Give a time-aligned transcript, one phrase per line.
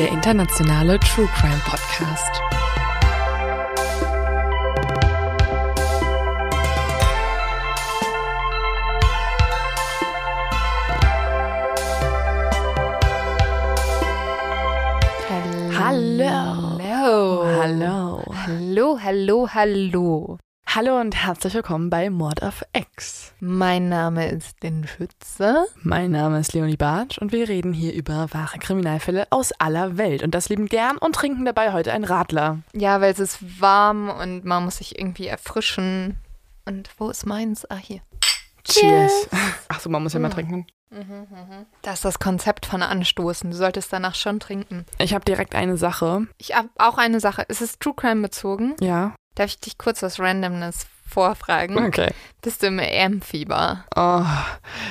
[0.00, 2.40] Der internationale True Crime Podcast.
[15.78, 16.24] Hallo.
[16.78, 17.44] Hallo.
[17.60, 18.22] Hallo.
[18.46, 20.38] Hallo, hallo, hallo.
[20.72, 23.32] Hallo und herzlich willkommen bei Mord auf X.
[23.40, 25.66] Mein Name ist Den Schütze.
[25.82, 30.22] Mein Name ist Leonie Bartsch und wir reden hier über wahre Kriminalfälle aus aller Welt.
[30.22, 32.60] Und das lieben gern und trinken dabei heute einen Radler.
[32.72, 36.20] Ja, weil es ist warm und man muss sich irgendwie erfrischen.
[36.64, 37.68] Und wo ist meins?
[37.68, 38.02] Ah, hier.
[38.62, 39.28] Cheers.
[39.66, 40.68] Ach so, man muss ja mal trinken.
[41.82, 43.50] Das ist das Konzept von Anstoßen.
[43.50, 44.86] Du solltest danach schon trinken.
[44.98, 46.28] Ich habe direkt eine Sache.
[46.38, 47.44] Ich habe auch eine Sache.
[47.48, 48.76] Es ist True Crime bezogen.
[48.80, 49.14] Ja.
[49.34, 51.78] Darf ich dich kurz was Randomness vorfragen?
[51.86, 52.10] Okay.
[52.42, 53.84] Bist du im EM-Fieber?
[53.96, 54.24] Oh,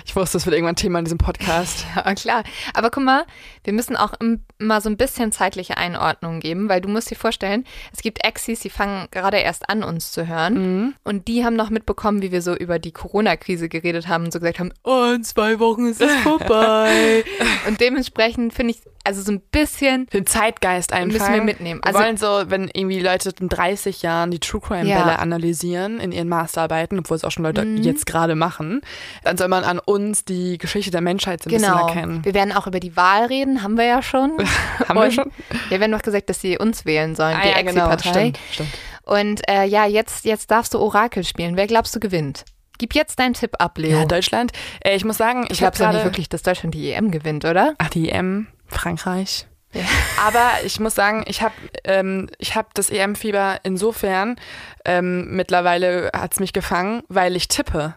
[0.05, 1.85] ich wusste, das wird irgendwann Thema in diesem Podcast.
[1.95, 2.43] Ja, klar.
[2.73, 3.25] Aber guck mal,
[3.69, 4.13] wir müssen auch
[4.57, 8.61] mal so ein bisschen zeitliche Einordnung geben, weil du musst dir vorstellen, es gibt Exis,
[8.61, 10.53] die fangen gerade erst an, uns zu hören.
[10.85, 10.93] Mhm.
[11.03, 14.39] Und die haben noch mitbekommen, wie wir so über die Corona-Krise geredet haben und so
[14.39, 17.23] gesagt haben, oh, in zwei Wochen ist es vorbei.
[17.67, 21.13] und dementsprechend finde ich, also so ein bisschen Den Zeitgeist einfangen.
[21.13, 21.79] müssen wir mitnehmen.
[21.83, 25.15] Wir Also wollen so, wenn irgendwie Leute in 30 Jahren die True Crime Ja.
[25.15, 27.77] Analysieren in ihren Masterarbeiten, obwohl es auch schon Leute Mhm.
[27.77, 28.81] jetzt gerade machen,
[29.23, 31.85] dann soll man an uns die Geschichte der Menschheit so ein genau.
[31.85, 32.25] bisschen erkennen.
[32.25, 34.31] Wir werden auch über die Wahl reden, haben wir ja schon.
[34.87, 35.31] Haben wir Und schon?
[35.69, 37.89] Wir werden doch gesagt, dass sie uns wählen sollen, Ah, die ja, genau.
[37.91, 38.19] Exi-Partei.
[38.19, 38.69] Stimmt, stimmt.
[39.03, 41.57] Und äh, ja, jetzt, jetzt darfst du Orakel spielen.
[41.57, 42.45] Wer glaubst du gewinnt?
[42.77, 43.99] Gib jetzt deinen Tipp ab, Leo.
[43.99, 44.51] Ja, Deutschland.
[44.81, 47.11] Äh, ich muss sagen, ich ich habe glaube ja nicht wirklich, dass Deutschland die EM
[47.11, 47.73] gewinnt, oder?
[47.77, 49.47] Ach, die EM, Frankreich.
[49.73, 49.81] Ja.
[50.25, 51.53] Aber ich muss sagen, ich habe
[51.83, 54.37] ähm, ich hab das EM-Fieber insofern,
[54.85, 57.95] ähm, mittlerweile hat's mich gefangen, weil ich tippe.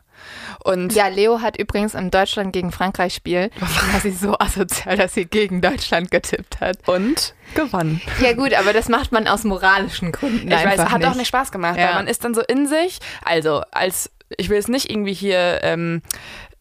[0.64, 3.50] Und Ja, Leo hat übrigens im Deutschland gegen Frankreich Spiel,
[3.92, 6.76] war sie so asozial, dass sie gegen Deutschland getippt hat.
[6.86, 8.00] und gewonnen.
[8.20, 11.08] Ja gut, aber das macht man aus moralischen Gründen Ich weiß, hat nicht.
[11.08, 11.88] auch nicht Spaß gemacht, Ja.
[11.88, 15.60] weil man ist dann so in sich, also als ich will jetzt nicht irgendwie hier
[15.62, 16.00] ähm,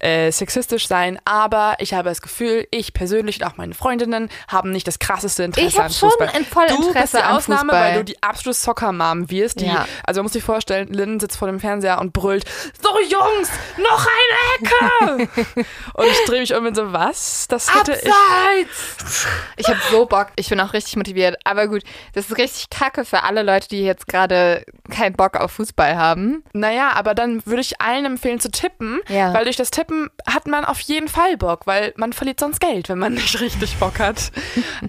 [0.02, 4.72] äh, sexistisch sein, aber ich habe das Gefühl, ich persönlich und auch meine Freundinnen haben
[4.72, 6.30] nicht das krasseste Interesse Ich an schon Fußball.
[6.34, 7.82] ein voll du bist Interesse die Ausnahme, Fußball.
[7.82, 9.60] weil du die absolute Soccer-Mom wirst.
[9.62, 9.88] Die, Ja.
[10.04, 12.46] Also man muss sich vorstellen, Lynn sitzt vor dem Fernseher und brüllt,
[12.82, 15.66] so Jungs, noch eine Ecke!
[15.94, 17.48] und ich drehe mich um und so, was?
[17.48, 18.12] Das hätte ich...
[18.12, 19.28] Abseits!
[19.58, 20.28] Ich habe so Bock.
[20.36, 21.38] Ich bin auch richtig motiviert.
[21.44, 25.52] Aber gut, das ist richtig kacke für alle Leute, die jetzt gerade keinen Bock auf
[25.52, 26.44] Fußball haben.
[26.54, 29.34] Naja, aber dann würde ich allen empfehlen zu tippen, Ja.
[29.34, 29.91] weil durch das Tippen
[30.28, 33.78] hat man auf jeden Fall Bock, weil man verliert sonst Geld, wenn man nicht richtig
[33.78, 34.32] Bock hat.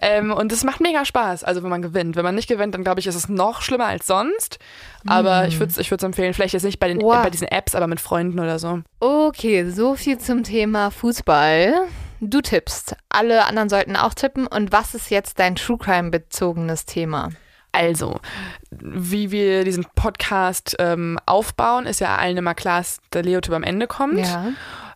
[0.00, 2.16] ähm, und es macht mega Spaß, also wenn man gewinnt.
[2.16, 4.58] Wenn man nicht gewinnt, dann glaube ich, ist es noch schlimmer als sonst.
[5.06, 7.16] Aber ich würde es empfehlen, vielleicht jetzt nicht bei, den, Wow.
[7.16, 8.80] äh, bei diesen Apps, aber mit Freunden oder so.
[9.00, 11.74] Okay, so viel zum Thema Fußball.
[12.20, 12.94] Du tippst.
[13.08, 14.46] Alle anderen sollten auch tippen.
[14.46, 17.30] Und was ist jetzt dein True Crime bezogenes Thema?
[17.72, 18.20] Also,
[18.70, 23.62] wie wir diesen Podcast ähm, aufbauen, ist ja allen immer klar, dass der Leo-Typ am
[23.62, 24.18] Ende kommt.
[24.20, 24.48] Ja.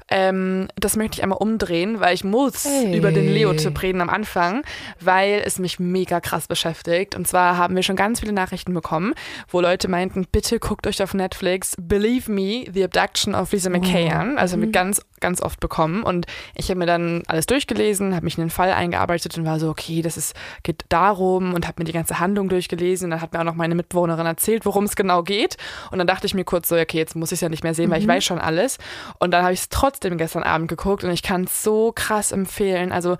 [0.09, 2.97] Ähm, das möchte ich einmal umdrehen, weil ich muss Hey.
[2.97, 4.63] über den Leo-Tipp reden am Anfang,
[5.01, 7.17] weil es mich mega krass beschäftigt.
[7.17, 9.15] Und zwar haben wir schon ganz viele Nachrichten bekommen,
[9.49, 14.11] wo Leute meinten, bitte guckt euch auf Netflix Believe Me, The Abduction of Lisa McKay
[14.13, 14.39] an.
[14.39, 16.05] Also haben wir ganz, ganz oft bekommen.
[16.05, 19.59] Und ich habe mir dann alles durchgelesen, habe mich in den Fall eingearbeitet und war
[19.59, 23.11] so, okay, das ist, geht darum und habe mir die ganze Handlung durchgelesen.
[23.11, 25.57] Dann hat mir auch noch meine Mitbewohnerin erzählt, worum es genau geht.
[25.91, 27.75] Und dann dachte ich mir kurz so, okay, jetzt muss ich es ja nicht mehr
[27.75, 28.79] sehen, weil ich weiß schon alles.
[29.19, 32.33] Und dann habe ich es trotzdem gestern Abend geguckt und ich kann es so krass
[32.33, 32.93] empfehlen.
[32.93, 33.17] Also,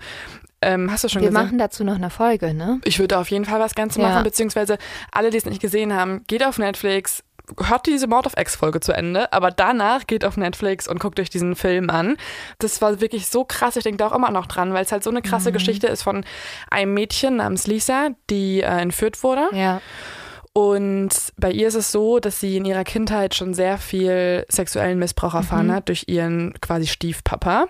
[0.61, 1.43] ähm, hast du schon Wir gesehen?
[1.43, 2.79] machen dazu noch eine Folge, ne?
[2.83, 4.09] Ich würde auf jeden Fall was Ganzes Ja.
[4.09, 4.77] machen, beziehungsweise
[5.11, 7.23] alle, die es nicht gesehen haben, geht auf Netflix,
[7.63, 11.29] hört diese Mord of X-Folge zu Ende, aber danach geht auf Netflix und guckt euch
[11.29, 12.17] diesen Film an.
[12.59, 13.75] Das war wirklich so krass.
[13.77, 15.53] Ich denke da auch immer noch dran, weil es halt so eine krasse mhm.
[15.53, 16.25] Geschichte ist von
[16.69, 19.47] einem Mädchen namens Lisa, die äh, entführt wurde.
[19.53, 19.81] Ja.
[20.57, 24.97] Und bei ihr ist es so, dass sie in ihrer Kindheit schon sehr viel sexuellen
[24.97, 25.71] Missbrauch erfahren mhm.
[25.71, 27.67] hat durch ihren quasi Stiefpapa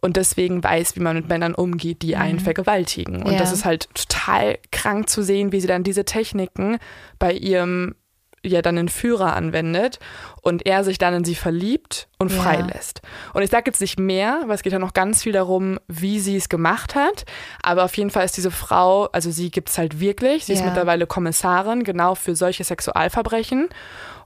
[0.00, 2.44] und deswegen weiß, wie man mit Männern umgeht, die einen mhm.
[2.44, 3.22] vergewaltigen.
[3.22, 3.38] Und ja.
[3.38, 6.78] das ist halt total krank zu sehen, wie sie dann diese Techniken
[7.18, 7.96] bei ihrem
[8.44, 9.98] ja dann einen Führer anwendet
[10.42, 12.42] und er sich dann in sie verliebt und ja.
[12.42, 13.02] freilässt.
[13.34, 16.20] Und ich sage jetzt nicht mehr, weil es geht ja noch ganz viel darum, wie
[16.20, 17.24] sie es gemacht hat.
[17.62, 20.44] Aber auf jeden Fall ist diese Frau, also sie gibt es halt wirklich.
[20.44, 20.58] Sie ja.
[20.58, 23.68] ist mittlerweile Kommissarin, genau für solche Sexualverbrechen.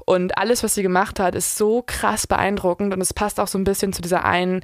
[0.06, 3.58] Und alles, was sie gemacht hat, ist so krass beeindruckend und es passt auch so
[3.58, 4.62] ein bisschen zu dieser einen,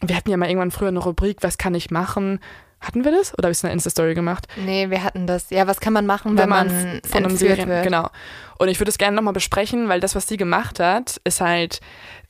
[0.00, 2.40] wir hatten ja mal irgendwann früher eine Rubrik, was kann ich machen?
[2.80, 3.32] Hatten wir das?
[3.34, 4.46] Oder habe ich es in einer Insta-Story gemacht?
[4.56, 5.50] Nee, wir hatten das.
[5.50, 7.84] Ja, was kann man machen, wenn, wenn man, man von einem Serien, wird?
[7.84, 8.08] Genau.
[8.58, 11.80] Und ich würde es gerne nochmal besprechen, weil das, was sie gemacht hat, ist halt,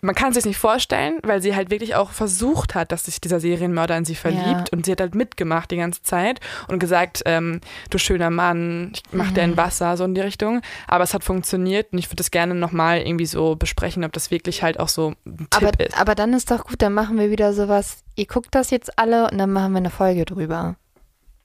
[0.00, 3.21] man kann es sich nicht vorstellen, weil sie halt wirklich auch versucht hat, dass sich
[3.21, 4.65] dieser Serienmörder in sie verliebt ja.
[4.73, 7.61] und sie hat halt mitgemacht die ganze Zeit und gesagt, ähm,
[7.91, 9.35] du schöner Mann, ich mach mhm.
[9.35, 10.61] dir ein Wasser, so in die Richtung.
[10.87, 14.31] Aber es hat funktioniert und ich würde es gerne nochmal irgendwie so besprechen, ob das
[14.31, 15.99] wirklich halt auch so ein Tipp aber, ist.
[15.99, 19.31] Aber dann ist doch gut, dann machen wir wieder sowas, ihr guckt das jetzt alle
[19.31, 20.76] und dann machen wir eine Folge drüber.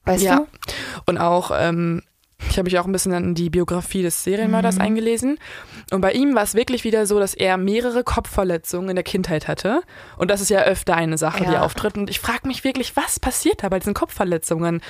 [0.06, 0.38] Weißt ja.
[0.38, 0.48] du?
[1.06, 2.02] Und auch, ähm,
[2.50, 4.82] ich habe mich auch ein bisschen in die Biografie des Serienmörders mhm.
[4.82, 5.40] eingelesen.
[5.92, 9.48] Und bei ihm war es wirklich wieder so, dass er mehrere Kopfverletzungen in der Kindheit
[9.48, 9.82] hatte.
[10.18, 11.52] Und das ist ja öfter eine Sache, ja.
[11.52, 11.96] die auftritt.
[11.96, 14.82] Und ich frage mich wirklich, was passiert da bei diesen Kopfverletzungen?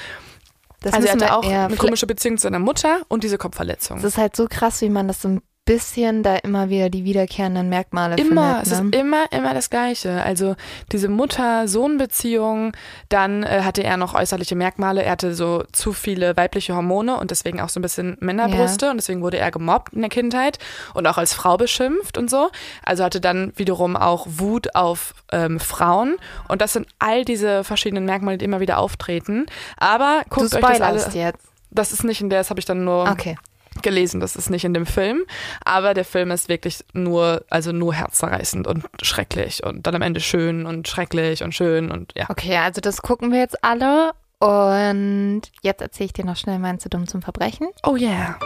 [0.82, 3.98] Das also er hatte auch eine komische Beziehung zu seiner Mutter und diese Kopfverletzung.
[3.98, 7.70] Das ist halt so krass, wie man das so bisschen da immer wieder die wiederkehrenden
[7.70, 8.32] Merkmale immer, findet.
[8.32, 8.62] Immer, ne?
[8.64, 10.22] es ist immer, immer das Gleiche.
[10.24, 10.56] Also
[10.92, 12.74] diese Mutter-Sohn-Beziehung,
[13.10, 15.04] dann äh, hatte er noch äußerliche Merkmale.
[15.04, 18.92] Er hatte so zu viele weibliche Hormone und deswegen auch so ein bisschen Männerbrüste ja.
[18.92, 20.60] und deswegen wurde er gemobbt in der Kindheit
[20.94, 22.50] und auch als Frau beschimpft und so.
[22.84, 26.18] Also hatte dann wiederum auch Wut auf ähm, Frauen
[26.50, 29.46] und das sind all diese verschiedenen Merkmale, die immer wieder auftreten.
[29.78, 31.14] Aber guckt du euch das alles.
[31.14, 31.40] Jetzt.
[31.72, 33.38] Das ist nicht in der, das habe ich dann nur okay
[33.82, 35.24] gelesen, das ist nicht in dem Film,
[35.64, 40.20] aber der Film ist wirklich nur, also nur herzzerreißend und schrecklich und dann am Ende
[40.20, 42.30] schön und schrecklich und schön und ja.
[42.30, 46.80] Okay, also das gucken wir jetzt alle und jetzt erzähle ich dir noch schnell mein
[46.80, 47.68] zu dumm zum Verbrechen.
[47.84, 48.38] Oh yeah.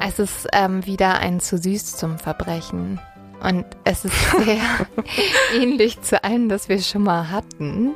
[0.00, 3.00] Es ist ähm, wieder ein zu süß zum Verbrechen.
[3.42, 4.86] Und es ist sehr
[5.54, 7.94] ähnlich zu einem, das wir schon mal hatten.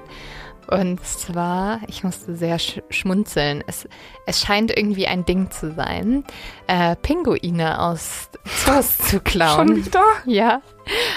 [0.70, 3.64] Und zwar, ich musste sehr sch schmunzeln.
[3.66, 3.88] Es,
[4.26, 6.24] es scheint irgendwie ein Ding zu sein,
[6.68, 9.68] äh, Pinguine aus Zoos zu klauen.
[9.68, 10.04] Schon wieder?
[10.26, 10.62] Ja.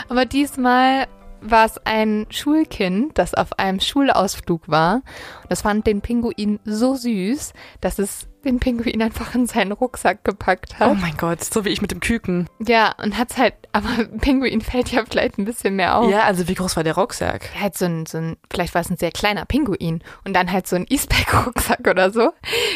[0.10, 1.08] Aber diesmal
[1.44, 4.96] war es ein Schulkind, das auf einem Schulausflug war.
[4.96, 10.24] Und das fand den Pinguin so süß, dass es den Pinguin einfach in seinen Rucksack
[10.24, 10.90] gepackt hat.
[10.90, 12.48] Oh mein Gott, so wie ich mit dem Küken.
[12.60, 13.90] Ja, und hat's halt, aber
[14.22, 16.10] Pinguin fällt ja vielleicht ein bisschen mehr auf.
[16.10, 17.50] Ja, also wie groß war der Rucksack?
[17.60, 20.68] Halt so ein, so ein vielleicht war es ein sehr kleiner Pinguin und dann halt
[20.68, 22.32] so ein Eastpack-Rucksack oder so.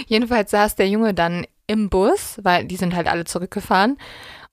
[0.08, 3.98] Jedenfalls saß der Junge dann im Bus, weil die sind halt alle zurückgefahren.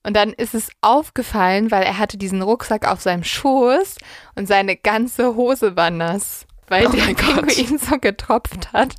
[0.05, 3.95] Und dann ist es aufgefallen, weil er hatte diesen Rucksack auf seinem Schoß
[4.35, 8.93] und seine ganze Hose war nass, weil oh der Pinguin so getropft hat.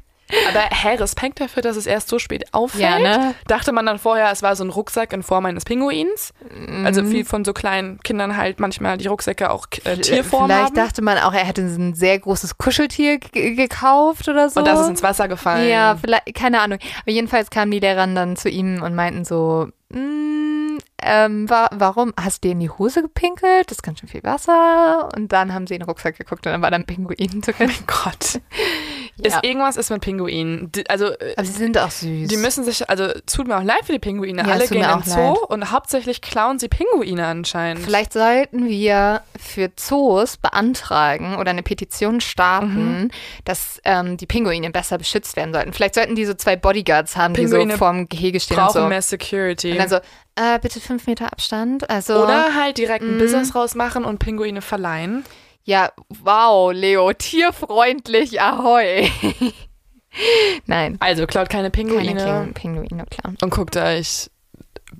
[0.49, 2.82] Aber hä, Respekt dafür, dass es erst so spät auffällt.
[2.82, 3.35] Ja, ne?
[3.47, 6.32] Dachte man dann vorher, es war so ein Rucksack in Form eines Pinguins.
[6.53, 6.85] Mhm.
[6.85, 10.75] Also viel von so kleinen Kindern halt manchmal die Rucksäcke auch äh, Tierform Vielleicht haben.
[10.75, 14.59] dachte man auch, er hätte ein sehr großes Kuscheltier gekauft oder so.
[14.59, 15.69] Und das ist ins Wasser gefallen.
[15.69, 16.80] Ja, vielleicht, keine Ahnung.
[17.02, 20.55] Aber jedenfalls kamen die Lehrer dann zu ihm und meinten so, mm,
[21.03, 23.71] ähm, wa warum hast du dir in die Hose gepinkelt?
[23.71, 25.09] Das ist ganz schön viel Wasser.
[25.15, 27.55] Und dann haben sie in den Rucksack geguckt und dann war da ein Pinguin drin.
[27.59, 28.41] Oh mein Gott.
[29.18, 29.28] Ja.
[29.28, 30.70] Ist irgendwas ist mit Pinguinen.
[30.73, 32.28] Die, also, äh, Aber sie sind auch süß.
[32.28, 34.42] Die müssen sich, also tut mir auch leid für die Pinguine.
[34.42, 35.38] Ja, Alle gehen in Zoo leid.
[35.49, 37.82] und hauptsächlich klauen sie Pinguine anscheinend.
[37.82, 43.11] Vielleicht sollten wir für Zoos beantragen oder eine Petition starten, mhm.
[43.44, 45.73] dass ähm, die Pinguine besser beschützt werden sollten.
[45.73, 48.85] Vielleicht sollten die so zwei Bodyguards haben, Pinguine die so vorm Gehege stehen brauchen und
[48.85, 48.88] so.
[48.88, 49.73] mehr Security.
[49.73, 49.96] Und dann so,
[50.37, 51.88] äh, bitte fünf Meter Abstand.
[51.88, 53.18] Also, Oder halt direkt ein mm.
[53.18, 55.25] Business rausmachen und Pinguine verleihen.
[55.66, 55.90] Ja,
[56.23, 59.11] wow, Leo, tierfreundlich, ahoi.
[60.66, 60.96] Nein.
[61.00, 62.14] Also klaut keine Pinguine.
[62.14, 63.37] Keine Pinguine klauen.
[63.42, 64.30] Und guckt euch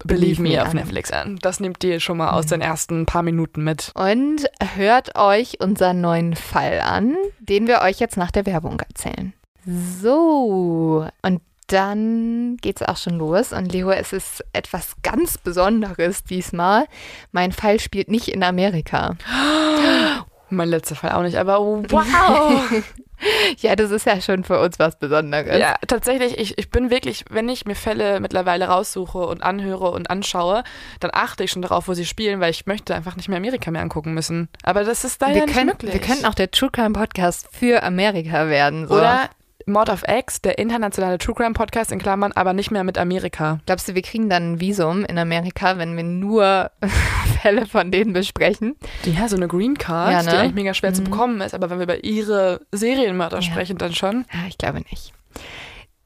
[0.04, 1.38] Believe Me auf Netflix an.
[1.40, 2.50] Das nehmt ihr schon mal aus mhm.
[2.50, 3.92] den ersten paar Minuten mit.
[3.94, 9.32] Und hört euch unseren neuen Fall an, den wir euch jetzt nach der Werbung erzählen.
[9.64, 13.52] So, und dann geht's auch schon los.
[13.52, 16.87] Und Leo, es ist etwas ganz Besonderes diesmal.
[17.30, 19.16] Mein Fall spielt nicht in Amerika.
[20.49, 22.62] Mein letzter Fall auch nicht, aber wow.
[23.59, 25.59] ja, das ist ja schon für uns was Besonderes.
[25.59, 30.09] Ja, tatsächlich, ich, ich bin wirklich, wenn ich mir Fälle mittlerweile raussuche und anhöre und
[30.11, 30.62] anschaue,
[31.00, 33.71] dann achte ich schon darauf, wo sie spielen, weil ich möchte einfach nicht mehr Amerika
[33.71, 34.49] mehr angucken müssen.
[34.62, 35.93] Aber das ist da wir ja können, nicht möglich.
[35.95, 38.87] Wir könnten auch der True Crime Podcast für Amerika werden.
[38.87, 38.95] So.
[38.95, 39.31] Oder
[39.68, 43.58] Mord of X, der internationale True Crime Podcast in Klammern, aber nicht mehr mit Amerika.
[43.66, 46.70] Glaubst du, wir kriegen dann ein Visum in Amerika, wenn wir nur
[47.42, 48.76] Fälle von denen besprechen?
[49.04, 50.30] Ja, so eine Green Card, Ja, ne?
[50.30, 51.06] die eigentlich mega schwer zu Mhm.
[51.11, 53.42] bekommen ist, aber wenn wir über ihre Serienmörder Ja.
[53.42, 54.25] sprechen, dann schon.
[54.32, 55.12] Ja, ich glaube nicht.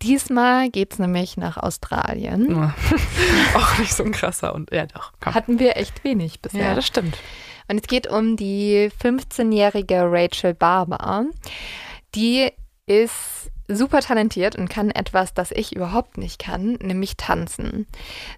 [0.00, 2.73] Diesmal geht's nämlich nach Australien.
[3.55, 5.12] Auch nicht so ein krasser und ja doch.
[5.21, 5.35] Komm.
[5.35, 6.62] Hatten wir echt wenig bisher.
[6.69, 7.19] Ja, das stimmt.
[7.69, 11.26] Und es geht um die 15-jährige Rachel Barber.
[12.14, 12.50] Die
[12.87, 17.87] ist super talentiert und kann etwas, das ich überhaupt nicht kann, nämlich tanzen.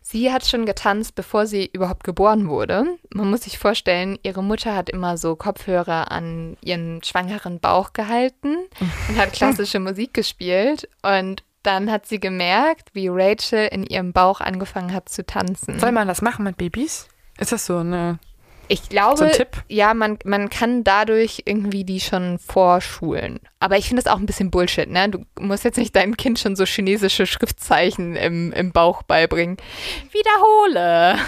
[0.01, 2.85] Sie hat schon getanzt, bevor sie überhaupt geboren wurde.
[3.13, 8.57] Man muss sich vorstellen, ihre Mutter hat immer so Kopfhörer an ihren schwangeren Bauch gehalten
[9.09, 14.41] und hat klassische Musik gespielt und dann hat sie gemerkt, wie Rachel in ihrem Bauch
[14.41, 15.79] angefangen hat zu tanzen.
[15.79, 17.09] Soll man das machen mit Babys?
[17.39, 18.19] Ist das so eine
[18.73, 19.31] Ich glaube,
[19.69, 23.39] ja, man, man kann dadurch irgendwie die schon vorschulen.
[23.61, 25.11] Aber ich finde das auch ein bisschen Bullshit, ne?
[25.11, 29.59] Du musst jetzt nicht deinem Kind schon so chinesische Schriftzeichen im, im Bauch beibringen.
[30.11, 31.19] Wiederhole!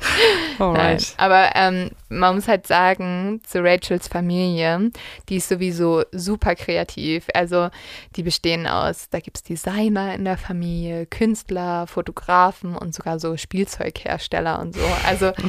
[0.58, 0.98] Nein.
[1.16, 4.90] Aber ähm, man muss halt sagen, zu Rachels Familie,
[5.28, 7.26] die ist sowieso super kreativ.
[7.34, 7.68] Also
[8.16, 13.36] die bestehen aus, da gibt es Designer in der Familie, Künstler, Fotografen und sogar so
[13.36, 14.86] Spielzeughersteller und so.
[15.06, 15.32] Also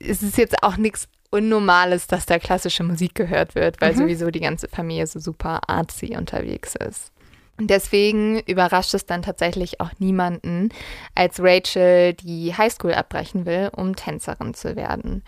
[0.00, 3.98] es ist jetzt auch nichts Unnormales, dass da klassische Musik gehört wird, weil Mhm.
[3.98, 7.10] sowieso die ganze Familie so super artsy unterwegs ist.
[7.56, 10.70] Und deswegen überrascht es dann tatsächlich auch niemanden,
[11.14, 15.22] als Rachel die Highschool abbrechen will, um Tänzerin zu werden.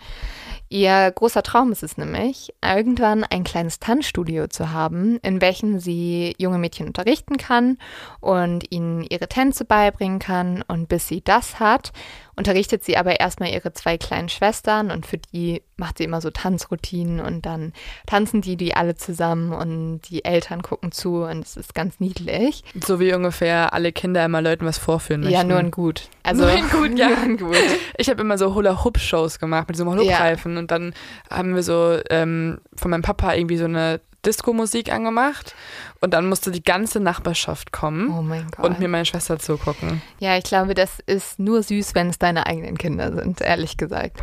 [0.69, 6.35] Ihr großer Traum ist es nämlich, irgendwann ein kleines Tanzstudio zu haben, in welchem sie
[6.37, 7.77] junge Mädchen unterrichten kann
[8.19, 10.63] und ihnen ihre Tänze beibringen kann.
[10.67, 11.93] Und bis sie das hat,
[12.37, 16.29] unterrichtet sie aber erstmal ihre zwei kleinen Schwestern und für die macht sie immer so
[16.29, 17.73] Tanzroutinen und dann
[18.05, 22.63] tanzen die die alle zusammen und die Eltern gucken zu und es ist ganz niedlich.
[22.85, 25.33] So wie ungefähr alle Kinder immer Leuten was vorführen möchten.
[25.33, 26.09] Ja, nur in gut.
[26.23, 27.09] Also Nur in gut, ja.
[27.09, 27.57] Nur in gut.
[27.97, 30.93] Ich habe immer so Hula-Hoop-Shows gemacht mit so einem Hula-Hoop-Reifen und dann
[31.29, 35.55] haben wir so ähm, von meinem Papa irgendwie so eine Disco-Musik angemacht
[36.01, 38.65] und dann musste die ganze Nachbarschaft kommen Oh mein Gott.
[38.65, 40.01] und mir meine Schwester zugucken.
[40.19, 44.21] Ja, ich glaube, das ist nur süß, wenn es deine eigenen Kinder sind, ehrlich gesagt.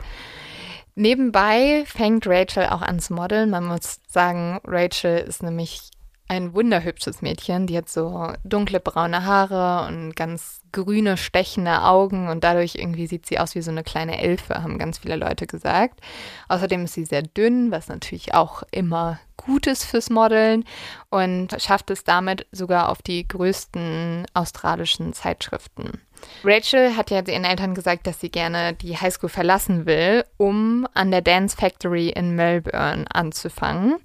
[0.97, 3.51] Nebenbei fängt Rachel auch an zu modeln.
[3.51, 5.91] Man muss sagen, Rachel ist nämlich
[6.29, 7.67] ein wunderhübsches Mädchen.
[7.67, 13.27] Die hat so dunkle braune Haare und ganz grüne, stechende Augen und dadurch irgendwie sieht
[13.27, 16.01] sie aus wie so eine kleine Elfe, haben ganz viele Leute gesagt.
[16.49, 20.65] Außerdem ist sie sehr dünn, was natürlich auch immer gut ist fürs Modeln
[21.11, 26.01] und schafft es damit sogar auf die größten australischen Zeitschriften.
[26.45, 31.11] Rachel hat ja ihren Eltern gesagt, dass sie gerne die Highschool verlassen will, um an
[31.11, 33.97] der Dance Factory in Melbourne anzufangen.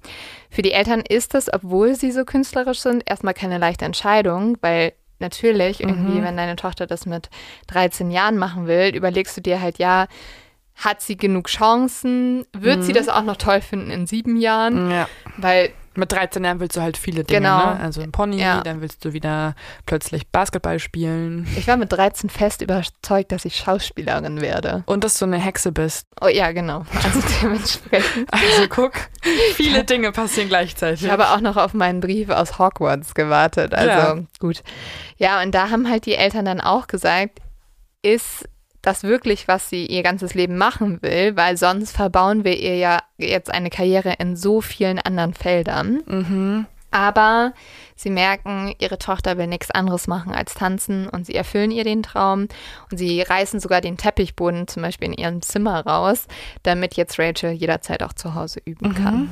[0.50, 4.92] Für die Eltern ist das, obwohl sie so künstlerisch sind, erstmal keine leichte Entscheidung, weil
[5.18, 6.24] natürlich irgendwie, Mhm.
[6.24, 7.28] wenn deine Tochter das mit
[7.66, 10.06] 13 Jahren machen will, überlegst du dir halt, ja,
[10.76, 12.46] hat sie genug Chancen?
[12.56, 12.96] Wird sie Mhm.
[12.96, 14.90] das auch noch toll finden in sieben Jahren?
[14.90, 15.08] Ja.
[15.36, 17.58] Weil Mit 13 Jahren willst du halt viele Dinge, Genau.
[17.74, 17.80] ne?
[17.80, 18.60] Also ein Pony, Ja.
[18.62, 19.54] dann willst du wieder
[19.86, 24.84] plötzlich Basketball spielen ich war mit 13 fest überzeugt, dass ich Schauspielerin werde.
[24.86, 26.06] und dass du eine Hexe bist.
[26.20, 26.84] Oh ja, genau.
[27.02, 28.28] Also dementsprechend.
[28.32, 28.92] Also guck,
[29.54, 31.04] viele Dinge passieren gleichzeitig.
[31.04, 33.74] Ich habe auch noch auf meinen Brief aus Hogwarts gewartet.
[33.74, 34.18] Also Ja.
[34.38, 34.62] gut.
[35.16, 37.40] Ja, und da haben halt die Eltern dann auch gesagt,
[38.02, 38.48] ist
[38.82, 43.00] das wirklich, was sie ihr ganzes Leben machen will, weil sonst verbauen wir ihr ja
[43.18, 46.02] jetzt eine Karriere in so vielen anderen Feldern.
[46.06, 46.66] mhm.
[46.92, 47.52] Aber
[47.94, 52.02] sie merken, ihre Tochter will nichts anderes machen als tanzen und sie erfüllen ihr den
[52.02, 52.48] Traum
[52.90, 56.26] und sie reißen sogar den Teppichboden zum Beispiel in ihrem Zimmer raus,
[56.64, 59.14] damit jetzt Rachel jederzeit auch zu Hause üben kann.
[59.14, 59.30] Mhm.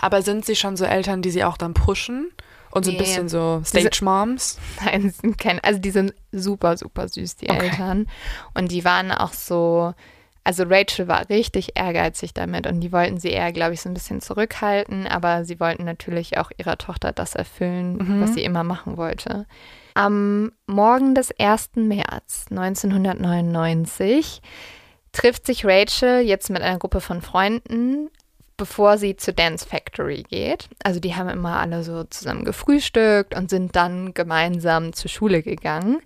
[0.00, 2.30] Aber sind sie schon so Eltern, die sie auch dann pushen?
[2.74, 3.02] Und so ein Nee.
[3.02, 4.58] bisschen so Stage Moms?
[4.84, 7.66] Nein, sind keine, also die sind super, super süß, die Okay.
[7.66, 8.06] Eltern.
[8.54, 9.94] Und die waren auch so,
[10.42, 13.94] also Rachel war richtig ehrgeizig damit und die wollten sie eher, glaube ich, so ein
[13.94, 18.20] bisschen zurückhalten, aber sie wollten natürlich auch ihrer Tochter das erfüllen, Mhm.
[18.20, 19.46] was sie immer machen wollte.
[19.94, 21.70] Am Morgen des 1.
[21.76, 24.42] März 1999
[25.12, 28.10] trifft sich Rachel jetzt mit einer Gruppe von Freunden
[28.56, 30.68] bevor sie zur Dance Factory geht.
[30.82, 36.00] Also die haben immer alle so zusammen gefrühstückt und sind dann gemeinsam zur Schule gegangen.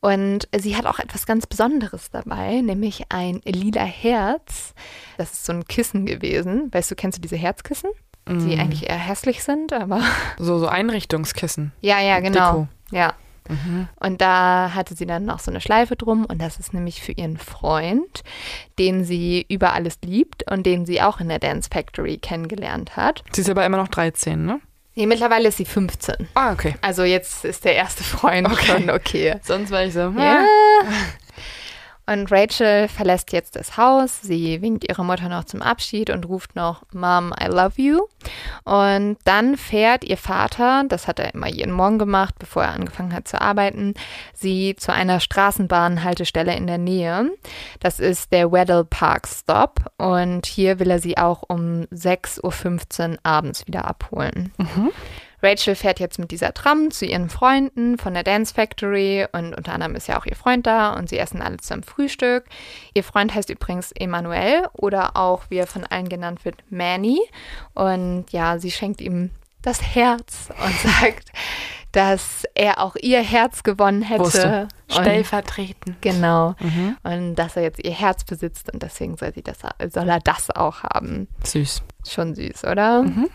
[0.00, 4.74] Und sie hat auch etwas ganz Besonderes dabei, nämlich ein lila Herz.
[5.16, 6.68] Das ist so ein Kissen gewesen.
[6.72, 7.90] Weißt du, kennst du diese Herzkissen?
[8.28, 8.60] Die Mm.
[8.60, 10.00] eigentlich eher hässlich sind, aber.
[10.38, 11.72] So, so Einrichtungskissen.
[11.80, 12.52] Ja, ja, genau.
[12.52, 12.68] Deko.
[12.92, 13.14] Ja.
[13.48, 13.88] Mhm.
[13.96, 17.12] Und da hatte sie dann noch so eine Schleife drum und das ist nämlich für
[17.12, 18.22] ihren Freund,
[18.78, 23.22] den sie über alles liebt und den sie auch in der Dance Factory kennengelernt hat.
[23.32, 24.60] Sie ist aber immer noch 13, ne?
[24.94, 26.28] Nee, mittlerweile ist sie 15.
[26.34, 26.74] Ah, okay.
[26.82, 28.66] Also jetzt ist der erste Freund Okay.
[28.66, 29.36] schon okay.
[29.42, 30.44] Sonst war ich so, Ja.
[32.06, 34.20] Und Rachel verlässt jetzt das Haus.
[34.22, 38.00] Sie winkt ihre Mutter noch zum Abschied und ruft noch Mom, I love you.
[38.64, 43.12] Und dann fährt ihr Vater, das hat er immer jeden Morgen gemacht, bevor er angefangen
[43.12, 43.94] hat zu arbeiten,
[44.34, 47.30] sie zu einer Straßenbahnhaltestelle in der Nähe.
[47.80, 49.92] Das ist der Weddell Park Stop.
[49.96, 54.52] Und hier will er sie auch um 6.15 Uhr abends wieder abholen.
[55.42, 59.72] Rachel fährt jetzt mit dieser Tram zu ihren Freunden von der Dance Factory und unter
[59.72, 62.44] anderem ist ja auch ihr Freund da und sie essen alle zusammen Frühstück.
[62.94, 67.20] Ihr Freund heißt übrigens Emanuel oder auch, wie er von allen genannt wird, Manny.
[67.74, 69.30] Und ja, sie schenkt ihm
[69.62, 71.32] das Herz und sagt,
[71.92, 74.68] dass er auch ihr Herz gewonnen hätte.
[74.88, 76.00] Stellvertretend.
[76.02, 76.54] genau.
[76.58, 76.96] Mhm.
[77.02, 79.58] Und dass er jetzt ihr Herz besitzt und deswegen soll, sie das,
[79.92, 81.28] soll er das auch haben.
[81.44, 81.82] Süß.
[82.06, 83.02] Schon süß, oder?
[83.02, 83.28] Mhm.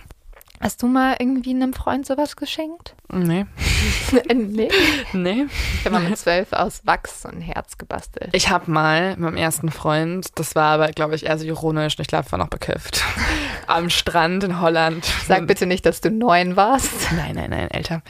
[0.60, 2.96] Hast du mal irgendwie einem Freund sowas geschenkt?
[3.10, 3.46] Nee.
[4.34, 4.70] nee.
[5.14, 5.46] Nee.
[5.80, 8.30] Ich habe mal mit zwölf aus Wachs so ein Herz gebastelt.
[8.34, 11.96] Ich habe mal mit meinem ersten Freund, das war aber, glaube ich, eher so ironisch,
[11.98, 13.04] und ich glaube, war noch bekifft,
[13.68, 15.06] am Strand in Holland.
[15.28, 16.92] Sag bitte nicht, dass du neun warst.
[17.16, 18.02] Nein, nein, nein, älter.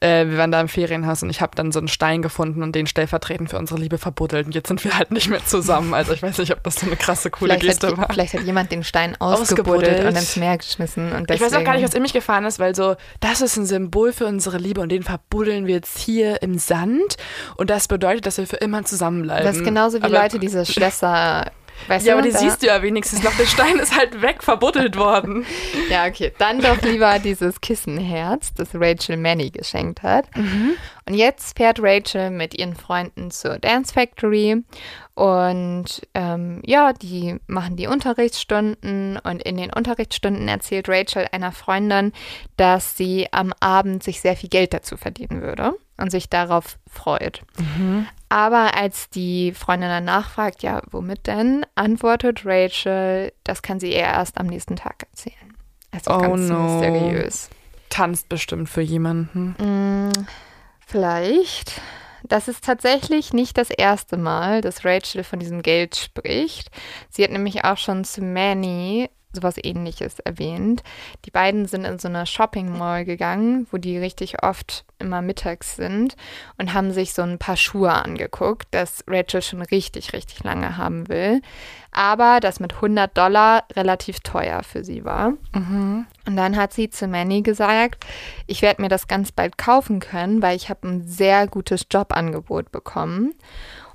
[0.00, 2.74] Äh, wir waren da im Ferienhaus und ich habe dann so einen Stein gefunden und
[2.74, 4.46] den stellvertretend für unsere Liebe verbuddelt.
[4.46, 5.94] Und jetzt sind wir halt nicht mehr zusammen.
[5.94, 8.08] Also ich weiß nicht, ob das so eine krasse, coole Vielleicht Geste hat, war.
[8.10, 10.00] vielleicht hat jemand den Stein ausgebuddelt, Ausgebuddelt.
[10.14, 11.12] und ins Meer geschmissen.
[11.12, 13.40] Und Ich weiß auch gar nicht, deswegen- was in mich gefahren ist, weil so, das
[13.42, 17.16] ist ein Symbol für unsere Liebe und den verbuddeln wir jetzt hier im Sand.
[17.56, 19.44] Und das bedeutet, dass wir für immer zusammenbleiben.
[19.44, 21.50] Das ist genauso wie Aber- Leute, diese Schlösser.
[21.88, 23.34] Weißt Ja, du, aber die da- siehst du ja wenigstens noch.
[23.36, 25.44] Der Stein ist halt weg, verbuddelt worden.
[25.90, 26.32] Ja, okay.
[26.38, 30.26] Dann doch lieber dieses Kissenherz, das Rachel Manny geschenkt hat.
[31.06, 34.62] Und jetzt fährt Rachel mit ihren Freunden zur Dance Factory
[35.14, 42.12] und ähm, ja, die machen die Unterrichtsstunden und in den Unterrichtsstunden erzählt Rachel einer Freundin,
[42.56, 47.42] dass sie am Abend sich sehr viel Geld dazu verdienen würde und sich darauf freut.
[48.30, 53.98] Aber als die Freundin dann nachfragt, ja, womit denn, antwortet Rachel, das kann sie ihr
[54.00, 55.54] erst am nächsten Tag erzählen.
[55.90, 56.58] Also Oh ganz no.
[56.58, 57.50] mysteriös.
[57.90, 59.54] Tanzt bestimmt für jemanden.
[59.58, 60.12] Mm,
[60.86, 61.82] vielleicht.
[62.28, 66.70] Das ist tatsächlich nicht das erste Mal, dass Rachel von diesem Geld spricht.
[67.10, 70.82] Sie hat nämlich auch schon zu Manny sowas ähnliches erwähnt.
[71.24, 75.76] Die beiden sind in so eine Shopping Mall gegangen, wo die richtig oft immer mittags
[75.76, 76.16] sind
[76.58, 81.08] und haben sich so ein paar Schuhe angeguckt, das Rachel schon richtig, richtig lange haben
[81.08, 81.42] will.
[81.90, 85.34] Aber das mit 100 Dollar relativ teuer für sie war.
[86.26, 88.06] Und dann hat sie zu Manny gesagt,
[88.46, 92.72] ich werde mir das ganz bald kaufen können, weil ich habe ein sehr gutes Jobangebot
[92.72, 93.34] bekommen.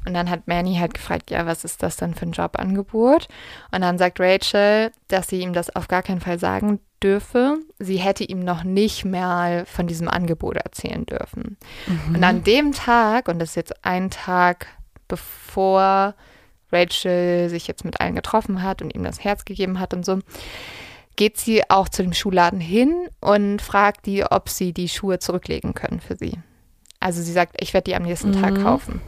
[0.08, 3.28] Und dann hat Manny halt gefragt, ja, was ist das denn für ein Jobangebot?
[3.72, 7.58] Und dann sagt Rachel, dass sie ihm das auf gar keinen Fall sagen dürfe.
[7.78, 11.58] Sie hätte ihm noch nicht mal von diesem Angebot erzählen dürfen.
[12.08, 14.68] Und an dem Tag, und das ist jetzt ein Tag
[15.10, 16.16] bevor
[16.72, 20.20] Rachel sich jetzt mit allen getroffen hat und ihm das Herz gegeben hat und so,
[21.18, 25.74] geht sie auch zu dem Schuhladen hin und fragt die, ob sie die Schuhe zurücklegen
[25.74, 26.34] können für sie.
[27.00, 28.64] Also sie sagt, ich werde die am nächsten Tag Mhm.
[28.64, 29.02] kaufen.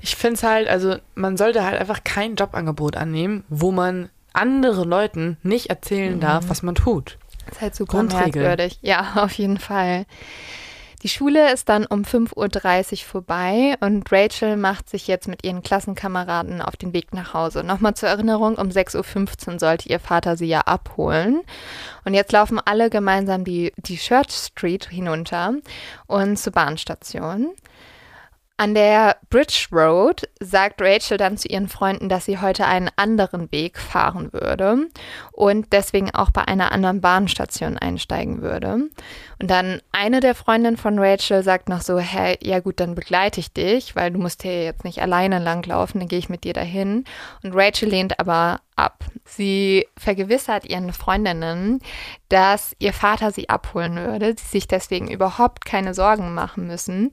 [0.00, 4.88] Ich finde es halt, also man sollte halt einfach kein Jobangebot annehmen, wo man anderen
[4.88, 7.18] Leuten nicht erzählen darf, was man tut.
[7.46, 8.78] Das ist halt super merkwürdig.
[8.82, 10.06] Ja, auf jeden Fall.
[11.04, 15.62] Die Schule ist dann um 5.30 Uhr vorbei und Rachel macht sich jetzt mit ihren
[15.62, 17.62] Klassenkameraden auf den Weg nach Hause.
[17.62, 21.42] Nochmal zur Erinnerung, um 6.15 Uhr sollte ihr Vater sie ja abholen.
[22.04, 25.54] Und jetzt laufen alle gemeinsam die, die Church Street hinunter
[26.08, 27.50] und zur Bahnstation.
[28.60, 33.52] An der Bridge Road sagt Rachel dann zu ihren Freunden, dass sie heute einen anderen
[33.52, 34.88] Weg fahren würde
[35.30, 38.88] und deswegen auch bei einer anderen Bahnstation einsteigen würde.
[39.40, 43.38] Und dann eine der Freundinnen von Rachel sagt noch so, hey, ja gut, dann begleite
[43.38, 46.52] ich dich, weil du musst hier jetzt nicht alleine langlaufen, dann gehe ich mit dir
[46.52, 47.04] dahin.
[47.44, 49.04] Und Rachel lehnt aber ab.
[49.24, 51.78] Sie vergewissert ihren Freundinnen,
[52.28, 57.12] dass ihr Vater sie abholen würde, sie sich deswegen überhaupt keine Sorgen machen müssen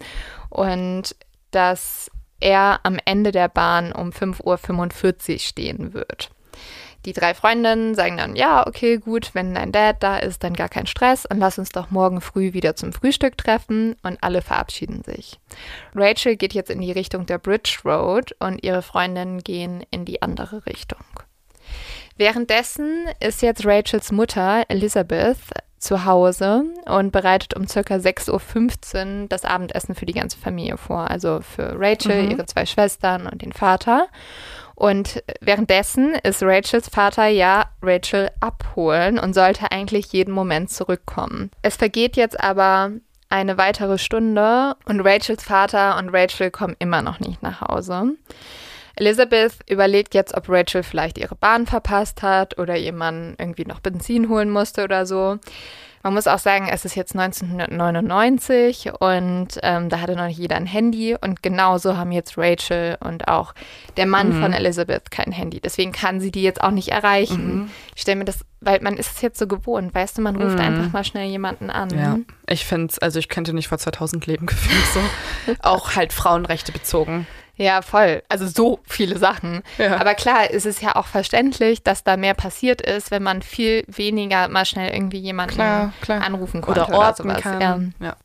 [0.50, 1.16] und
[1.56, 6.30] dass er am Ende der Bahn um 5.45 Uhr stehen wird.
[7.06, 10.70] Die drei Freundinnen sagen dann, ja, okay, gut, wenn dein Dad da ist, dann gar
[10.70, 15.04] kein Stress und lass uns doch morgen früh wieder zum Frühstück treffen und alle verabschieden
[15.04, 15.40] sich.
[15.94, 20.24] Rachel geht jetzt in die Richtung der Bridge Road und ihre Freundinnen gehen in die
[20.24, 21.06] andere Richtung.
[22.18, 25.38] Währenddessen ist jetzt Rachels Mutter Elizabeth
[25.86, 31.10] zu Hause und bereitet um circa 6.15 Uhr das Abendessen für die ganze Familie vor.
[31.10, 32.32] Also für Rachel, mhm.
[32.32, 34.08] ihre zwei Schwestern und den Vater.
[34.76, 41.50] Und währenddessen ist Rachels Vater ja Rachel abholen und sollte eigentlich jeden Moment zurückkommen.
[41.62, 42.92] Es vergeht jetzt aber
[43.30, 48.16] eine weitere Stunde und Rachels Vater und Rachel kommen immer noch nicht nach Hause.
[48.96, 53.80] Elizabeth überlegt jetzt, ob Rachel vielleicht ihre Bahn verpasst hat oder ihr Mann irgendwie noch
[53.80, 55.40] Benzin holen musste oder so.
[56.06, 60.56] Man muss auch sagen, es ist jetzt 1999 und ähm, da hatte noch nicht jeder
[60.56, 63.56] ein Handy und genauso haben jetzt Rachel und auch
[63.98, 64.40] der Mann mhm.
[64.40, 65.60] von Elizabeth kein Handy.
[65.60, 67.56] Deswegen kann sie die jetzt auch nicht erreichen.
[67.56, 67.72] Mhm.
[67.96, 70.60] Ich stelle mir das, weil man ist es jetzt so gewohnt, weißt du, man ruft
[70.60, 70.62] mhm.
[70.62, 71.90] einfach mal schnell jemanden an.
[71.90, 75.00] Ja, ich finde es, also ich könnte nicht vor 2000 leben gefühlt so.
[75.64, 77.26] auch halt Frauenrechte bezogen.
[77.58, 78.22] Ja, voll.
[78.28, 79.62] Also so viele Sachen.
[79.78, 79.98] Ja.
[79.98, 83.84] Aber klar, ist es ja auch verständlich, dass da mehr passiert ist, wenn man viel
[83.88, 86.22] weniger mal schnell irgendwie jemanden klar, klar.
[86.24, 87.42] anrufen konnte oder, oder sowas.
[87.42, 87.94] Kann.
[88.00, 88.08] Ja.
[88.08, 88.16] Ja.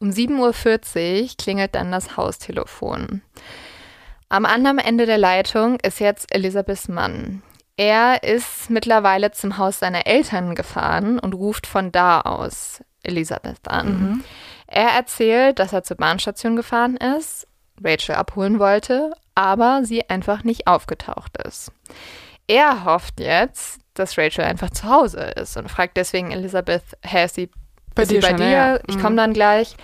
[0.00, 3.22] Um 7.40 Uhr klingelt dann das Haustelefon.
[4.28, 7.42] Am anderen Ende der Leitung ist jetzt Elisabeths Mann.
[7.76, 13.88] Er ist mittlerweile zum Haus seiner Eltern gefahren und ruft von da aus Elisabeth an.
[13.88, 14.24] Mhm.
[14.66, 17.47] Er erzählt, dass er zur Bahnstation gefahren ist
[17.82, 21.72] Rachel abholen wollte, aber sie einfach nicht aufgetaucht ist.
[22.46, 27.34] Er hofft jetzt, dass Rachel einfach zu Hause ist und fragt deswegen Elizabeth, hä, ist
[27.34, 27.50] sie
[27.94, 28.20] bei ist dir?
[28.20, 28.50] bei dir?
[28.50, 28.80] Ja.
[28.86, 29.16] Ich komme mhm.
[29.16, 29.76] dann gleich.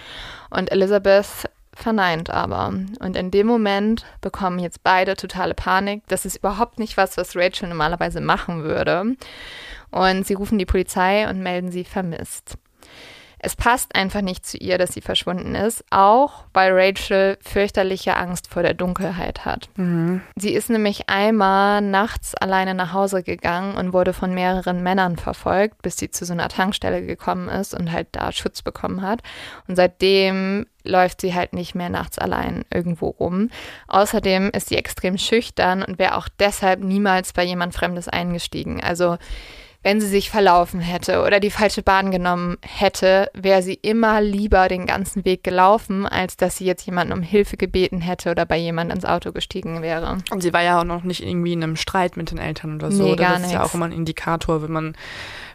[0.50, 2.68] Und Elizabeth verneint aber.
[2.68, 6.02] Und in dem Moment bekommen jetzt beide totale Panik.
[6.08, 9.16] Das ist überhaupt nicht was, was Rachel normalerweise machen würde.
[9.90, 12.56] Und sie rufen die Polizei und melden sie vermisst.
[13.44, 18.48] Es passt einfach nicht zu ihr, dass sie verschwunden ist, auch weil Rachel fürchterliche Angst
[18.48, 19.68] vor der Dunkelheit hat.
[19.76, 20.22] Mhm.
[20.34, 25.82] Sie ist nämlich einmal nachts alleine nach Hause gegangen und wurde von mehreren Männern verfolgt,
[25.82, 29.20] bis sie zu so einer Tankstelle gekommen ist und halt da Schutz bekommen hat.
[29.68, 33.50] Und seitdem läuft sie halt nicht mehr nachts allein irgendwo rum.
[33.88, 38.82] Außerdem ist sie extrem schüchtern und wäre auch deshalb niemals bei jemand Fremdes eingestiegen.
[38.82, 39.18] Also
[39.84, 44.68] wenn sie sich verlaufen hätte oder die falsche Bahn genommen hätte, wäre sie immer lieber
[44.68, 48.56] den ganzen Weg gelaufen, als dass sie jetzt jemanden um Hilfe gebeten hätte oder bei
[48.56, 50.18] jemandem ins Auto gestiegen wäre.
[50.30, 52.90] Und sie war ja auch noch nicht irgendwie in einem Streit mit den Eltern oder
[52.90, 53.04] so.
[53.04, 54.96] Nee, gar das ist ja auch immer ein Indikator, wenn man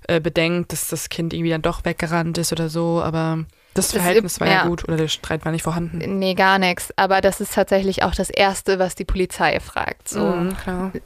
[0.07, 4.33] äh, bedenkt, dass das Kind irgendwie dann doch weggerannt ist oder so, aber das Verhältnis
[4.33, 6.19] das, war ja, ja, gut oder der Streit war nicht vorhanden.
[6.19, 6.93] Nee, gar nichts.
[6.97, 10.07] Aber das ist tatsächlich auch das Erste, was die Polizei fragt.
[10.07, 10.55] So, mhm,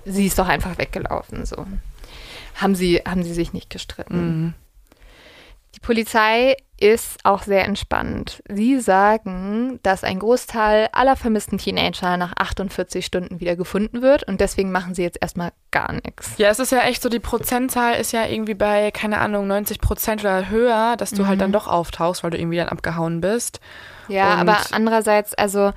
[0.03, 1.45] sie ist doch einfach weggelaufen.
[1.45, 1.65] So
[2.55, 4.17] haben sie, haben sie sich nicht gestritten.
[4.17, 4.53] Mhm.
[5.75, 8.43] Die Polizei ist auch sehr entspannt.
[8.47, 14.39] Sie sagen, dass ein Großteil aller vermissten Teenager nach 48 Stunden wieder gefunden wird und
[14.41, 16.33] deswegen machen sie jetzt erstmal gar nichts.
[16.37, 19.79] Ja, es ist ja echt so, die Prozentzahl ist ja irgendwie bei, keine Ahnung, 90
[19.79, 21.27] Prozent oder höher, dass du mhm.
[21.27, 23.59] halt dann doch auftauchst, weil du irgendwie dann abgehauen bist.
[24.09, 25.71] Ja, und aber andererseits, also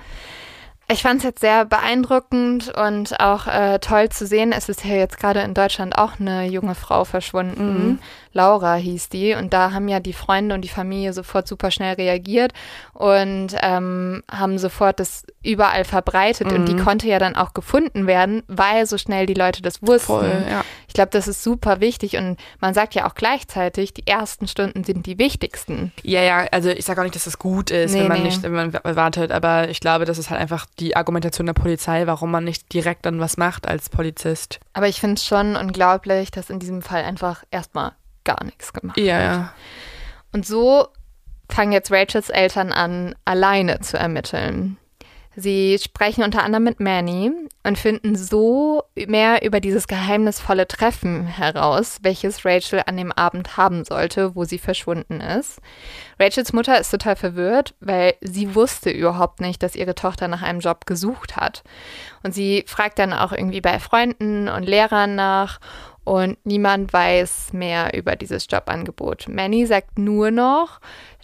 [0.89, 4.53] ich fand es jetzt sehr beeindruckend und auch äh, toll zu sehen.
[4.53, 7.89] Es ist ja jetzt gerade in Deutschland auch eine junge Frau verschwunden.
[7.89, 7.99] Mhm.
[8.33, 9.35] Laura hieß die.
[9.35, 12.53] Und da haben ja die Freunde und die Familie sofort super schnell reagiert
[12.93, 16.53] und ähm, haben sofort das überall verbreitet.
[16.53, 16.57] Mhm.
[16.57, 16.85] Und die mhm.
[16.85, 20.07] konnte ja dann auch gefunden werden, weil so schnell die Leute das wussten.
[20.07, 20.65] Voll, ja.
[20.97, 22.17] Ich glaube, das ist super wichtig.
[22.17, 25.93] Und man sagt ja auch gleichzeitig, die ersten Stunden sind die wichtigsten.
[26.03, 28.25] Ja, ja, also ich sage auch nicht, dass das gut ist, nee, wenn man nee.
[28.25, 29.31] nicht, wenn man wartet.
[29.31, 33.05] Aber ich glaube, das ist halt einfach die Argumentation der Polizei, warum man nicht direkt
[33.05, 34.59] dann was macht als Polizist.
[34.73, 37.93] Aber ich finde es schon unglaublich, dass in diesem Fall einfach erstmal
[38.25, 39.53] gar nichts gemacht ja, Ja.
[40.33, 40.89] Und so
[41.51, 44.79] fangen jetzt Rachels Eltern an, alleine zu ermitteln.
[45.39, 47.31] Sie sprechen unter anderem mit Manny
[47.63, 53.85] und finden so mehr über dieses geheimnisvolle Treffen heraus, welches Rachel an dem Abend haben
[53.85, 55.61] sollte, wo sie verschwunden ist.
[56.19, 60.61] Rachels Mutter ist total verwirrt, weil sie wusste überhaupt nicht, dass ihre Tochter nach einem
[60.61, 61.63] Job gesucht hat.
[62.23, 65.61] Und sie fragt dann auch irgendwie bei Freunden und Lehrern nach
[66.07, 69.27] und niemand weiß mehr über dieses Jobangebot.
[69.29, 70.81] Manny sagt nur noch,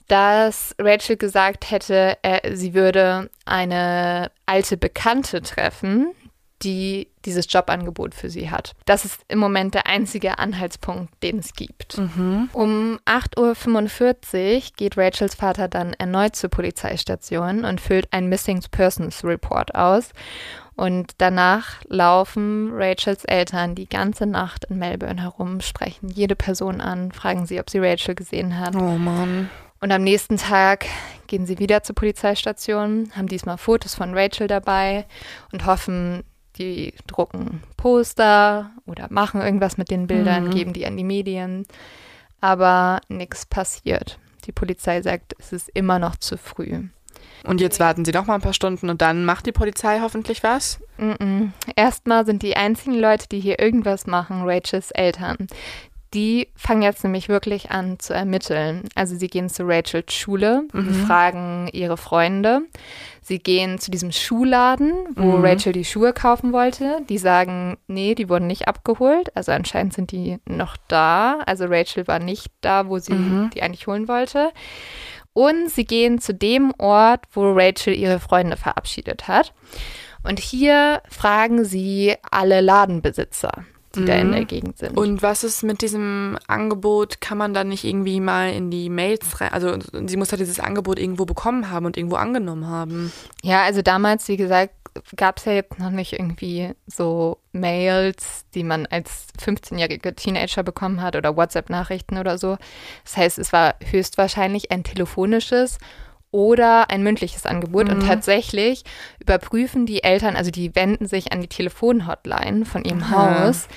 [0.09, 6.12] dass Rachel gesagt hätte, er, sie würde eine alte Bekannte treffen,
[6.62, 8.73] die dieses Jobangebot für sie hat.
[8.85, 11.99] Das ist im Moment der einzige Anhaltspunkt, den es gibt.
[11.99, 12.51] Mhm.
[12.53, 19.25] Um 8.45 Uhr geht Rachels Vater dann erneut zur Polizeistation und füllt einen Missing Persons
[19.25, 20.11] Report aus.
[20.75, 27.12] Und danach laufen Rachels Eltern die ganze Nacht in Melbourne herum, sprechen jede Person an,
[27.12, 28.75] fragen sie, ob sie Rachel gesehen hat.
[28.75, 29.51] Oh Mann.
[29.83, 30.87] Und am nächsten Tag
[31.27, 35.07] gehen sie wieder zur Polizeistation, haben diesmal Fotos von Rachel dabei
[35.51, 36.23] und hoffen,
[36.57, 40.51] die drucken Poster oder machen irgendwas mit den Bildern, Mhm.
[40.51, 41.66] geben die an die Medien.
[42.40, 44.18] Aber nichts passiert.
[44.47, 46.85] Die Polizei sagt, es ist immer noch zu früh.
[47.45, 50.45] Und jetzt warten sie noch mal ein paar Stunden und dann macht die Polizei hoffentlich
[50.45, 50.79] was?
[50.99, 51.51] Mm-mm.
[51.75, 55.49] Erstmal sind die einzigen Leute, die hier irgendwas machen, Rachels Eltern.
[56.14, 58.83] Die fangen jetzt nämlich wirklich an zu ermitteln.
[58.94, 60.92] Also sie gehen zu Rachels Schule, Mhm.
[61.07, 62.62] fragen ihre Freunde.
[63.22, 65.44] Sie gehen zu diesem Schuhladen, wo Mhm.
[65.44, 66.98] Rachel die Schuhe kaufen wollte.
[67.09, 69.35] Die sagen, nee, die wurden nicht abgeholt.
[69.37, 71.38] Also anscheinend sind die noch da.
[71.46, 73.51] Also Rachel war nicht da, wo sie Mhm.
[73.55, 74.51] die eigentlich holen wollte.
[75.33, 79.55] Und sie gehen zu dem Ort, wo Rachel ihre Freunde verabschiedet hat.
[80.25, 84.33] Und hier fragen sie alle Ladenbesitzer, die da in Mhm.
[84.33, 84.96] der Gegend sind.
[84.96, 87.20] Und was ist mit diesem Angebot?
[87.20, 89.52] Kann man da nicht irgendwie mal in die Mails rein?
[89.52, 89.76] Also
[90.07, 93.12] sie muss ja dieses Angebot irgendwo bekommen haben und irgendwo angenommen haben.
[93.42, 94.74] ja, also damals, wie gesagt,
[95.16, 101.00] gab es ja jetzt noch nicht irgendwie so Mails, die man als 15-jährige Teenager bekommen
[101.00, 102.59] hat oder WhatsApp-Nachrichten oder so.
[103.05, 105.78] Das heißt, es war höchstwahrscheinlich ein telefonisches
[106.33, 107.88] oder ein mündliches Angebot.
[107.88, 108.07] Und Mhm.
[108.09, 108.83] tatsächlich
[109.21, 113.45] überprüfen die Eltern, also die wenden sich an die Telefonhotline von ihrem Aha.
[113.47, 113.68] Haus,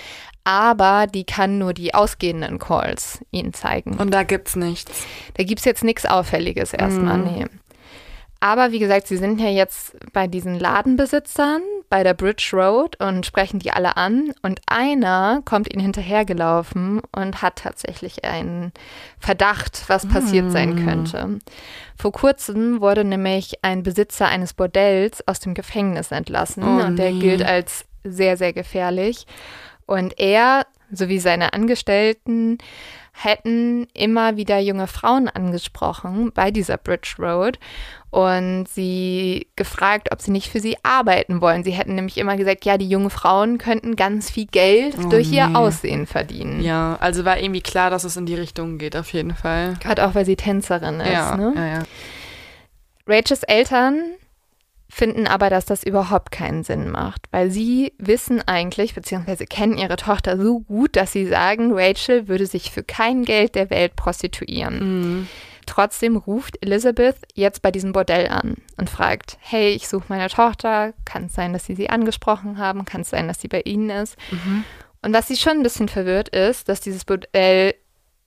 [0.44, 3.96] aber die kann nur die ausgehenden Calls ihnen zeigen.
[3.98, 5.06] Und da gibt's nichts.
[5.36, 7.24] Da gibt es jetzt nichts Auffälliges erstmal, Mhm.
[7.26, 7.46] nee.
[8.46, 13.26] Aber wie gesagt, sie sind ja jetzt bei diesen Ladenbesitzern bei der Bridge Road und
[13.26, 14.34] sprechen die alle an.
[14.44, 18.72] Und einer kommt ihnen hinterhergelaufen und hat tatsächlich einen
[19.18, 20.86] Verdacht, was passiert sein Mm.
[20.86, 21.40] könnte.
[21.98, 27.14] Vor kurzem wurde nämlich ein Besitzer eines Bordells aus dem Gefängnis entlassen Oh und der
[27.14, 27.20] nee.
[27.20, 29.26] gilt als sehr, sehr gefährlich.
[29.88, 32.60] Und er sowie seine Angestellten
[33.18, 37.58] hätten immer wieder junge Frauen angesprochen bei dieser Bridge Road
[38.10, 41.64] und sie gefragt, ob sie nicht für sie arbeiten wollen.
[41.64, 45.32] Sie hätten nämlich immer gesagt, ja, die jungen Frauen könnten ganz viel Geld Oh durch
[45.32, 45.56] ihr nee.
[45.56, 46.62] Aussehen verdienen.
[46.62, 49.76] Ja, also war irgendwie klar, dass es in die Richtung geht, auf jeden Fall.
[49.80, 51.12] Gerade auch, weil sie Tänzerin ist.
[51.12, 51.54] ja, ne?
[51.56, 51.84] ja, ja.
[53.08, 54.16] Rachels Eltern
[54.96, 59.98] finden aber, dass das überhaupt keinen Sinn macht, weil sie wissen eigentlich, beziehungsweise kennen ihre
[59.98, 64.80] Tochter so gut, dass sie sagen, Rachel würde sich für kein Geld der Welt prostituieren.
[64.80, 65.28] Mhm.
[65.66, 70.94] Trotzdem ruft Elizabeth jetzt bei diesem Bordell an und fragt, hey, ich suche meine Tochter,
[71.04, 73.90] kann es sein, dass sie sie angesprochen haben, kann es sein, dass sie bei ihnen
[73.90, 74.16] ist.
[74.32, 74.64] Mhm.
[75.02, 77.76] Und was sie schon ein bisschen verwirrt ist, dass dieses Bordell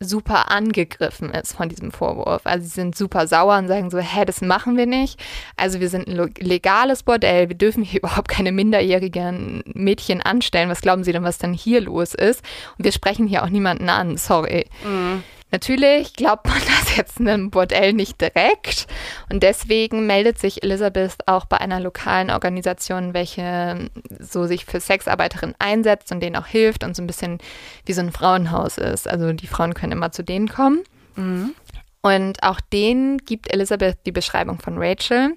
[0.00, 2.42] super angegriffen ist von diesem Vorwurf.
[2.44, 5.20] Also sie sind super sauer und sagen so, hä, das machen wir nicht.
[5.56, 10.68] Also wir sind ein legales Bordell, wir dürfen hier überhaupt keine minderjährigen Mädchen anstellen.
[10.68, 12.44] Was glauben Sie denn, was denn hier los ist?
[12.76, 14.66] Und wir sprechen hier auch niemanden an, sorry.
[14.84, 15.24] Mhm.
[15.50, 18.86] Natürlich glaubt man das jetzt einem Bordell nicht direkt
[19.30, 25.54] und deswegen meldet sich Elisabeth auch bei einer lokalen Organisation, welche so sich für Sexarbeiterinnen
[25.58, 27.38] einsetzt und denen auch hilft und so ein bisschen
[27.86, 29.08] wie so ein Frauenhaus ist.
[29.08, 30.82] Also die Frauen können immer zu denen kommen.
[31.16, 31.54] Mhm.
[32.00, 35.34] Und auch denen gibt Elisabeth die Beschreibung von Rachel.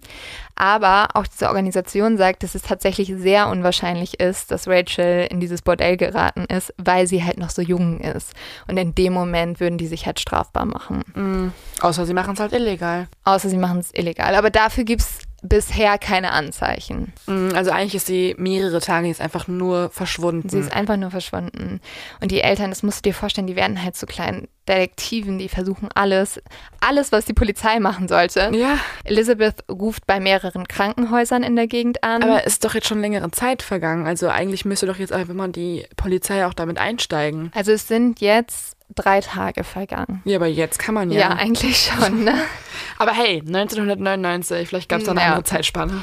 [0.55, 5.63] Aber auch diese Organisation sagt, dass es tatsächlich sehr unwahrscheinlich ist, dass Rachel in dieses
[5.63, 8.33] Bordell geraten ist, weil sie halt noch so jung ist.
[8.67, 11.03] Und in dem Moment würden die sich halt strafbar machen.
[11.15, 11.51] Mhm.
[11.79, 13.07] Außer sie machen es halt illegal.
[13.23, 14.35] Außer sie machen es illegal.
[14.35, 17.13] Aber dafür gibt es bisher keine Anzeichen.
[17.25, 17.53] Mhm.
[17.55, 20.49] Also eigentlich ist sie mehrere Tage jetzt einfach nur verschwunden.
[20.49, 21.81] Sie ist einfach nur verschwunden.
[22.21, 25.49] Und die Eltern, das musst du dir vorstellen, die werden halt so kleinen Detektiven, die
[25.49, 26.39] versuchen alles,
[26.79, 28.51] alles, was die Polizei machen sollte.
[28.53, 32.21] ja, Elizabeth ruft bei mehreren Krankenhäusern in der Gegend an.
[32.21, 34.05] aber es ist doch jetzt schon längere Zeit vergangen.
[34.05, 37.51] Also eigentlich müsste doch jetzt einfach mal die Polizei auch damit einsteigen.
[37.55, 40.21] also es sind jetzt drei Tage vergangen.
[40.25, 41.19] Ja, aber jetzt kann man ja.
[41.19, 42.23] Ja, eigentlich schon.
[42.23, 42.33] Ne?
[42.97, 45.27] Aber hey, 1999, vielleicht gab es da eine Ja.
[45.27, 46.01] andere Zeitspanne.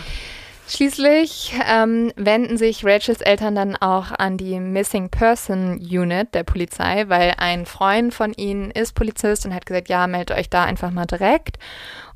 [0.68, 7.04] Schließlich ähm, wenden sich Rachels Eltern dann auch an die Missing Person Unit der Polizei,
[7.08, 10.90] weil ein Freund von ihnen ist Polizist und hat gesagt, ja, meldet euch da einfach
[10.90, 11.56] mal direkt.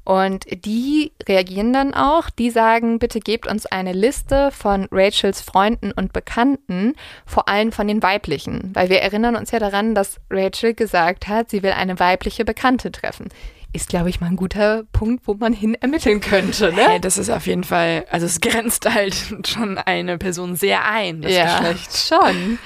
[0.05, 5.93] Und die reagieren dann auch, die sagen, bitte gebt uns eine Liste von Rachels Freunden
[5.93, 10.75] und Bekannten, vor allem von den weiblichen, weil wir erinnern uns ja daran, dass Rachel
[10.75, 13.29] gesagt hat, sie will eine weibliche Bekannte treffen.
[13.75, 16.89] Ist, glaube ich, mal ein guter Punkt, wo man hin ermitteln könnte, ne?
[16.89, 19.15] Hey, das ist auf jeden Fall, also es grenzt halt
[19.47, 22.09] schon eine Person sehr ein, das ja, Geschlecht.
[22.09, 22.59] schon.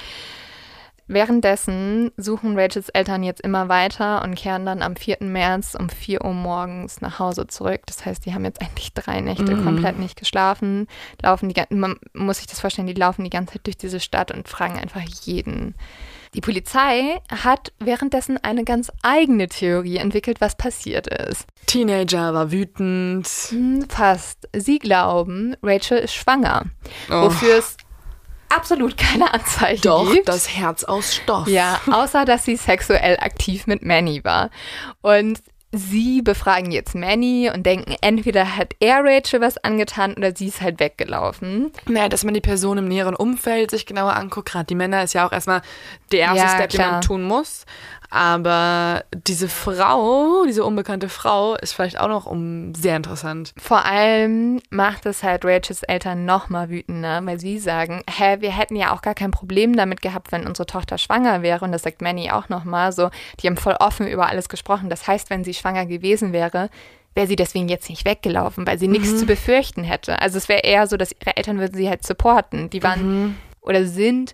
[1.07, 5.17] Währenddessen suchen Rachels Eltern jetzt immer weiter und kehren dann am 4.
[5.21, 7.81] März um 4 Uhr morgens nach Hause zurück.
[7.85, 9.63] Das heißt, die haben jetzt eigentlich drei Nächte Mhm.
[9.63, 10.87] komplett nicht geschlafen.
[11.21, 14.31] Laufen die, man muss sich das vorstellen, die laufen die ganze Zeit durch diese Stadt
[14.31, 15.75] und fragen einfach jeden.
[16.33, 21.45] Die Polizei hat währenddessen eine ganz eigene Theorie entwickelt, was passiert ist.
[21.67, 23.27] Teenager war wütend.
[23.49, 24.47] Hm, Fast.
[24.55, 26.65] Sie glauben, Rachel ist schwanger,
[27.09, 27.77] Oh, wofür es
[28.49, 30.27] absolut keine Anzeichen doch, gibt.
[30.27, 31.47] das Herz aus Stoff.
[31.47, 34.49] Ja, außer dass sie sexuell aktiv mit Manny war.
[35.01, 35.41] Und
[35.73, 40.61] sie befragen jetzt Manny und denken, entweder hat er Rachel was angetan oder sie ist
[40.61, 41.71] halt weggelaufen.
[41.87, 44.49] Naja, dass man die Person im näheren Umfeld sich genauer anguckt.
[44.49, 45.61] Gerade die Männer ist ja auch erstmal
[46.11, 46.91] der erste Ja, Step, den klar.
[46.93, 47.65] man tun muss.
[48.09, 53.53] Aber diese Frau, diese unbekannte Frau, ist vielleicht auch noch um sehr interessant.
[53.57, 58.51] Vor allem macht es halt Rachels Eltern noch mal wütender, weil sie sagen, hä, wir
[58.51, 61.65] hätten ja auch gar kein Problem damit gehabt, wenn unsere Tochter schwanger wäre.
[61.65, 63.09] Und das sagt Manny auch noch mal so.
[63.41, 64.89] Die haben voll offen über alles gesprochen.
[64.89, 66.69] Das heißt, wenn sie schwanger gewesen wäre,
[67.13, 70.21] wäre sie deswegen jetzt nicht weggelaufen, weil sie nichts zu befürchten hätte.
[70.21, 72.69] Also es wäre eher so, dass ihre Eltern würden sie halt supporten.
[72.69, 74.33] Die waren oder sind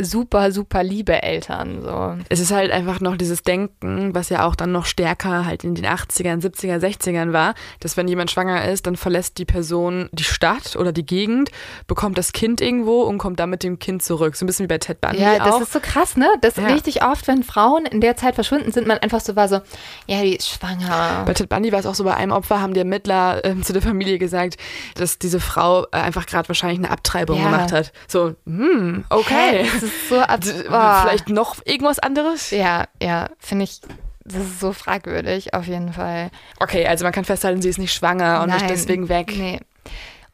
[0.00, 1.82] super, super liebe Eltern.
[1.82, 2.16] So.
[2.30, 5.74] Es ist halt einfach noch dieses Denken, was ja auch dann noch stärker halt in
[5.74, 10.24] den 80ern, 70er, 60ern war, dass wenn jemand schwanger ist, dann verlässt die Person die
[10.24, 11.50] Stadt oder die Gegend,
[11.86, 14.34] bekommt das Kind irgendwo und kommt dann mit dem Kind zurück.
[14.36, 15.60] So ein bisschen wie bei Ted Bundy Ja, das auch.
[15.60, 16.26] ist so krass, ne?
[16.40, 16.66] Das Ja.
[16.68, 19.60] richtig oft, wenn Frauen in der Zeit verschwunden sind, man einfach so war so,
[20.06, 21.24] ja, die ist schwanger.
[21.26, 23.72] Bei Ted Bundy war es auch so, bei einem Opfer haben die Ermittler ähm, zu
[23.74, 24.56] der Familie gesagt,
[24.94, 27.44] dass diese Frau äh, einfach gerade wahrscheinlich eine Abtreibung Ja.
[27.44, 27.92] gemacht hat.
[28.08, 29.64] So, hm, okay.
[29.64, 29.78] Hä?
[29.82, 31.00] Das ist so ab D- oh.
[31.02, 32.50] Vielleicht noch irgendwas anderes?
[32.50, 33.80] Ja, ja, finde ich,
[34.24, 36.30] das ist so fragwürdig, auf jeden Fall.
[36.60, 38.68] Okay, also man kann festhalten, sie ist nicht schwanger und nicht Nein.
[38.68, 39.32] deswegen weg.
[39.36, 39.60] Nee.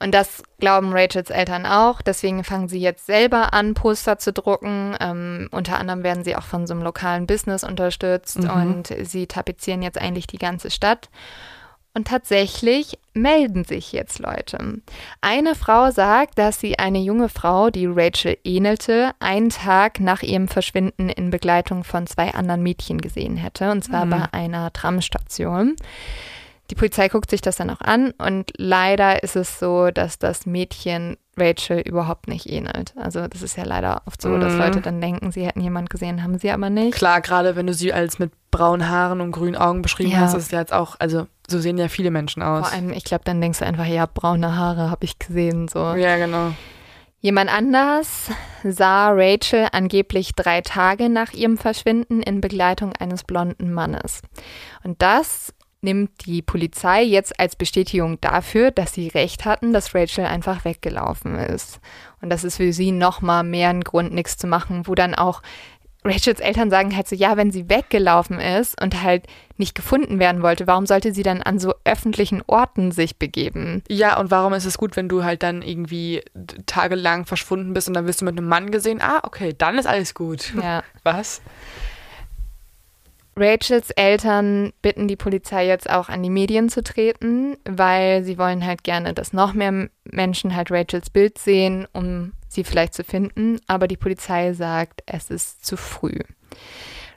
[0.01, 2.03] Und das glauben Rachels Eltern auch.
[2.03, 4.95] Deswegen fangen sie jetzt selber an, Poster zu drucken.
[5.01, 8.51] Ähm, unter anderem werden sie auch von so einem lokalen Business unterstützt Mhm.
[8.51, 11.09] und sie tapezieren jetzt eigentlich die ganze Stadt.
[11.99, 14.81] Und tatsächlich melden sich jetzt Leute.
[15.21, 20.47] Eine Frau sagt, dass sie eine junge Frau, die Rachel ähnelte, einen Tag nach ihrem
[20.47, 24.11] Verschwinden in Begleitung von zwei anderen Mädchen gesehen hätte, und zwar Mhm.
[24.11, 25.75] bei einer Tramstation.
[26.71, 30.47] Die Polizei guckt sich das dann auch an und leider ist es so, dass das
[30.47, 32.94] Mädchen Rachel überhaupt nicht ähnelt.
[32.96, 34.59] Also das ist ja leider oft so, dass Mhm.
[34.59, 36.94] Leute dann denken, sie hätten jemand gesehen, haben sie aber nicht.
[36.94, 40.18] Klar, gerade wenn du sie als mit braunen Haaren und grünen Augen beschrieben Ja.
[40.20, 42.68] hast, ist ja jetzt auch, also so sehen ja viele Menschen aus.
[42.68, 45.68] Vor allem, ich glaube, dann denkst du einfach, ja, braune Haare habe ich gesehen.
[45.68, 45.94] So.
[45.94, 46.53] ja, genau.
[47.20, 48.31] Jemand anders
[48.62, 54.22] sah Rachel angeblich drei Tage nach ihrem Verschwinden in Begleitung eines blonden Mannes.
[54.85, 60.25] Und das nimmt die Polizei jetzt als Bestätigung dafür, dass sie recht hatten, dass Rachel
[60.27, 61.81] einfach weggelaufen ist.
[62.21, 65.43] Und das ist für sie nochmal mehr ein Grund, nichts zu machen, wo dann auch
[66.05, 70.43] Rachels Eltern sagen halt so, ja, wenn sie weggelaufen ist und halt nicht gefunden werden
[70.43, 73.83] wollte, warum sollte sie dann an so öffentlichen Orten sich begeben?
[73.88, 76.23] Ja, und warum ist es gut, wenn du halt dann irgendwie
[76.67, 79.01] tagelang verschwunden bist und dann wirst du mit einem Mann gesehen?
[79.03, 80.55] Ah, okay, dann ist alles gut.
[80.61, 80.83] Ja.
[81.03, 81.43] Was?
[83.38, 88.66] Rachels Eltern bitten die Polizei jetzt auch an die Medien zu treten, weil sie wollen
[88.66, 93.61] halt gerne, dass noch mehr Menschen halt Rachels Bild sehen, um sie vielleicht zu finden.
[93.66, 96.18] Aber die Polizei sagt, es ist zu früh.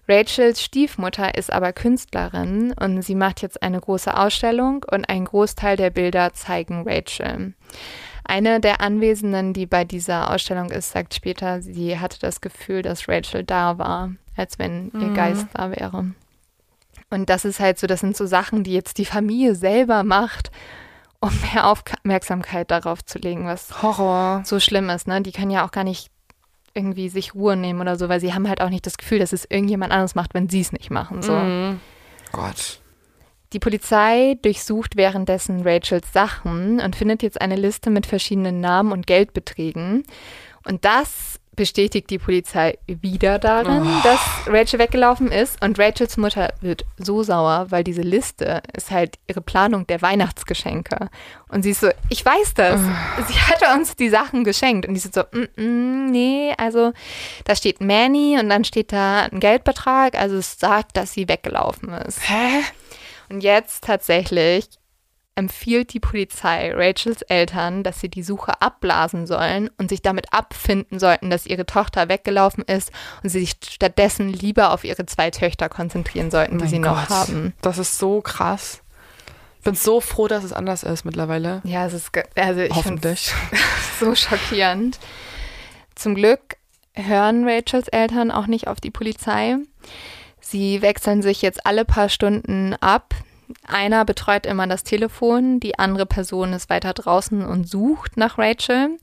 [0.07, 5.77] Rachels Stiefmutter ist aber Künstlerin und sie macht jetzt eine große Ausstellung und ein Großteil
[5.77, 7.53] der Bilder zeigen Rachel.
[8.23, 13.07] Eine der Anwesenden, die bei dieser Ausstellung ist, sagt später, sie hatte das Gefühl, dass
[13.07, 15.13] Rachel da war, als wenn ihr Mhm.
[15.13, 16.11] Geist da wäre.
[17.09, 20.51] Und das ist halt so, das sind so Sachen, die jetzt die Familie selber macht,
[21.19, 24.41] um mehr Aufmerksamkeit darauf zu legen, was Horror.
[24.45, 25.07] so schlimm ist.
[25.07, 25.21] Ne?
[25.21, 26.09] Die können ja auch gar nicht
[26.73, 29.33] irgendwie sich Ruhe nehmen oder so, weil sie haben halt auch nicht das Gefühl, dass
[29.33, 31.21] es irgendjemand anderes macht, wenn sie es nicht machen.
[31.21, 31.33] So.
[31.33, 31.81] Mhm.
[32.31, 32.79] Gott.
[33.51, 39.05] Die Polizei durchsucht währenddessen Rachels Sachen und findet jetzt eine Liste mit verschiedenen Namen und
[39.05, 40.03] Geldbeträgen.
[40.65, 44.03] Und das bestätigt die Polizei wieder darin, Oh.
[44.03, 45.61] dass Rachel weggelaufen ist.
[45.63, 51.09] Und Rachels Mutter wird so sauer, weil diese Liste ist halt ihre Planung der Weihnachtsgeschenke.
[51.49, 52.79] Und sie ist so, ich weiß das.
[53.27, 54.87] Sie hatte uns die Sachen geschenkt.
[54.87, 56.93] Und die sind so, mm, mm, nee, also
[57.43, 60.17] da steht Manny und dann steht da ein Geldbetrag.
[60.17, 62.19] Also es sagt, dass sie weggelaufen ist.
[62.29, 62.61] Hä?
[63.29, 64.65] Und jetzt tatsächlich
[65.35, 70.99] empfiehlt die Polizei Rachels Eltern, dass sie die Suche abblasen sollen und sich damit abfinden
[70.99, 72.91] sollten, dass ihre Tochter weggelaufen ist
[73.23, 77.07] und sie sich stattdessen lieber auf ihre zwei Töchter konzentrieren sollten, die Mein sie noch
[77.07, 77.09] Gott.
[77.09, 77.53] haben.
[77.61, 78.81] Das ist so krass.
[79.59, 81.61] Ich bin so froh, dass es anders ist mittlerweile.
[81.63, 83.31] Ja, es ist also ich Hoffentlich.
[83.99, 84.99] so schockierend.
[85.95, 86.57] Zum Glück
[86.93, 89.57] hören Rachels Eltern auch nicht auf die Polizei.
[90.39, 93.13] Sie wechseln sich jetzt alle paar Stunden ab.
[93.67, 98.97] Einer betreut immer das Telefon, die andere Person ist weiter draußen und sucht nach Rachel.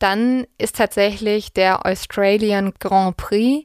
[0.00, 3.64] Dann ist tatsächlich der Australian Grand Prix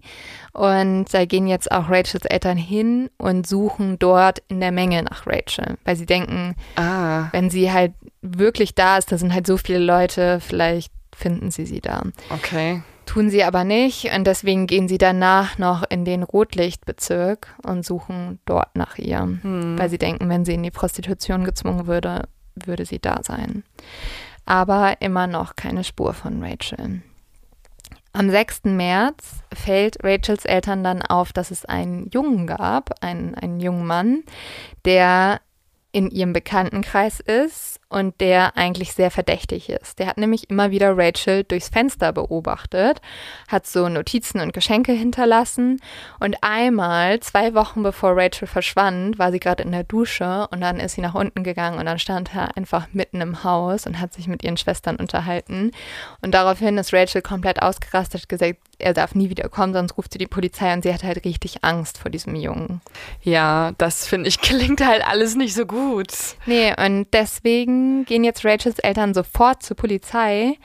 [0.53, 5.26] und da gehen jetzt auch Rachels Eltern hin und suchen dort in der Menge nach
[5.26, 7.28] Rachel, weil sie denken, Ah.
[7.32, 11.66] wenn sie halt wirklich da ist, da sind halt so viele Leute, vielleicht finden sie
[11.66, 12.03] sie da.
[12.30, 12.84] Okay.
[13.10, 18.38] Tun sie aber nicht und deswegen gehen sie danach noch in den Rotlichtbezirk und suchen
[18.45, 19.80] dort nach ihr, Hm.
[19.80, 23.64] weil sie denken, wenn sie in die Prostitution gezwungen würde, würde sie da sein.
[24.45, 27.01] Aber immer noch keine Spur von Rachel.
[28.14, 28.66] Am 6.
[28.66, 34.24] März fällt Rachels Eltern dann auf, dass es einen Jungen gab, einen, einen jungen Mann,
[34.86, 35.41] der
[35.91, 39.97] in ihrem Bekanntenkreis ist und der eigentlich sehr verdächtig ist.
[39.97, 43.01] Der hat nämlich immer wieder Rachel durchs Fenster beobachtet,
[43.47, 45.81] hat so Notizen und Geschenke hinterlassen
[46.19, 50.79] und einmal, zwei Wochen bevor Rachel verschwand, war sie gerade in der Dusche und dann
[50.79, 54.13] ist sie nach unten gegangen und dann stand er einfach mitten im Haus und hat
[54.13, 55.71] sich mit ihren Schwestern unterhalten
[56.21, 60.13] und daraufhin ist Rachel komplett ausgerastet, hat gesagt, er darf nie wieder kommen, sonst ruft
[60.13, 62.81] sie die Polizei und sie hat halt richtig Angst vor diesem Jungen.
[63.21, 66.13] Ja, das finde ich klingt halt alles nicht so gut.
[66.45, 70.57] Nee, und deswegen gehen jetzt Rachels Eltern sofort zur Polizei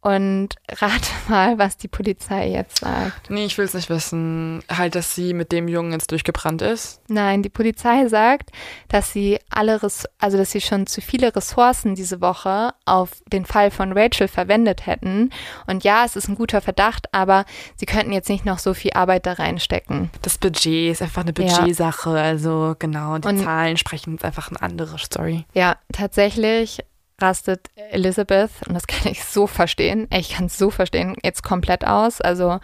[0.00, 3.30] und rate mal, was die Polizei jetzt sagt.
[3.30, 4.62] Nee, ich will es nicht wissen.
[4.70, 7.00] Halt, dass sie mit dem Jungen jetzt durchgebrannt ist.
[7.08, 8.50] Nein, die Polizei sagt,
[8.88, 13.44] dass sie alle, Res also dass sie schon zu viele Ressourcen diese Woche auf den
[13.44, 15.30] Fall von Rachel verwendet hätten.
[15.66, 17.44] Und ja, es ist ein guter Verdacht, aber
[17.76, 20.10] sie könnten jetzt nicht noch so viel Arbeit da reinstecken.
[20.22, 21.58] Das Budget ist einfach eine Ja.
[21.58, 22.10] Budgetsache.
[22.10, 25.44] Also genau, die Und- Zahlen sprechen jetzt einfach eine andere Story.
[25.54, 26.78] Ja, tatsächlich
[27.20, 31.86] rastet Elizabeth, und das kann ich so verstehen, ich kann es so verstehen, jetzt komplett
[31.86, 32.20] aus.
[32.20, 32.60] Also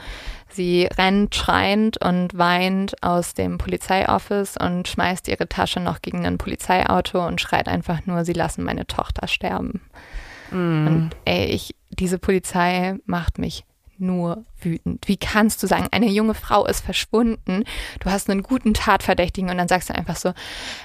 [0.48, 6.38] sie rennt schreiend und weint aus dem Polizeioffice und schmeißt ihre Tasche noch gegen ein
[6.38, 9.80] Polizeiauto und schreit einfach nur, sie lassen meine Tochter sterben.
[10.50, 10.86] Mm.
[10.86, 13.64] Und ey, ich, diese Polizei macht mich
[13.98, 15.06] nur wütend.
[15.06, 17.64] Wie kannst du sagen, eine junge Frau ist verschwunden,
[18.00, 20.32] du hast einen guten Tatverdächtigen und dann sagst du einfach so,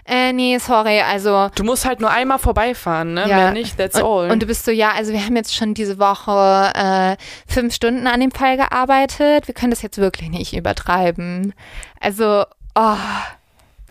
[0.06, 3.22] äh, nee, sorry, also Du musst halt nur einmal vorbeifahren, ne?
[3.30, 3.36] Ja.
[3.38, 4.26] Mehr nicht, that's all.
[4.26, 7.16] und, und du bist so, ja, also wir haben jetzt schon diese Woche äh,
[7.52, 9.48] fünf Stunden an dem Fall gearbeitet.
[9.48, 11.54] Wir können das jetzt wirklich nicht übertreiben.
[12.00, 12.44] Also,
[12.76, 12.96] oh,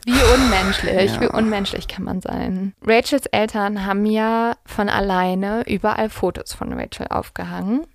[0.05, 1.21] wie unmenschlich, Ja.
[1.21, 2.75] wie unmenschlich kann man sein.
[2.83, 7.87] Rachels Eltern haben ja von alleine überall Fotos von Rachel aufgehangen.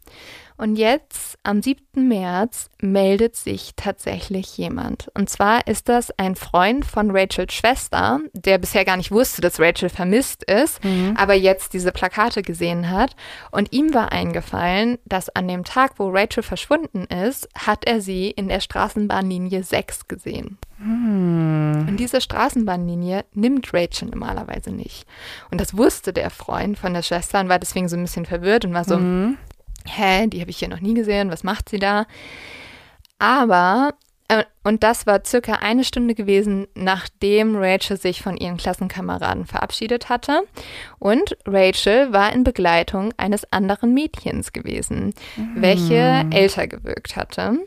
[0.58, 2.08] Und jetzt, am 7.
[2.08, 5.10] März, meldet sich tatsächlich jemand.
[5.14, 9.60] Und zwar ist das ein Freund von Rachels Schwester, der bisher gar nicht wusste, dass
[9.60, 10.80] Rachel vermisst ist,
[11.16, 13.16] aber jetzt diese Plakate gesehen hat.
[13.52, 18.30] Und ihm war eingefallen, dass an dem Tag, wo Rachel verschwunden ist, hat er sie
[18.30, 20.58] in der Straßenbahnlinie 6 gesehen.
[21.88, 25.06] Und diese Straßenbahnlinie nimmt Rachel normalerweise nicht.
[25.50, 28.66] Und das wusste der Freund von der Schwester und war deswegen so ein bisschen verwirrt
[28.66, 29.38] und war so, Mhm.
[29.86, 32.06] Hä, die habe ich hier noch nie gesehen, was macht sie da?
[33.20, 33.94] Aber,
[34.28, 40.10] äh, und das war circa eine Stunde gewesen, nachdem Rachel sich von ihren Klassenkameraden verabschiedet
[40.10, 40.42] hatte.
[41.00, 45.14] Und Rachel war in Begleitung eines anderen Mädchens gewesen,
[45.56, 47.60] welche älter gewirkt hatte.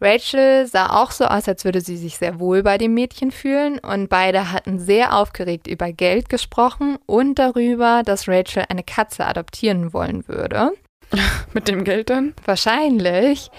[0.00, 3.78] Rachel sah auch so aus, als würde sie sich sehr wohl bei dem Mädchen fühlen
[3.78, 9.92] und beide hatten sehr aufgeregt über Geld gesprochen und darüber, dass Rachel eine Katze adoptieren
[9.92, 10.72] wollen würde.
[11.52, 12.34] Mit dem Geld dann?
[12.44, 13.50] Wahrscheinlich.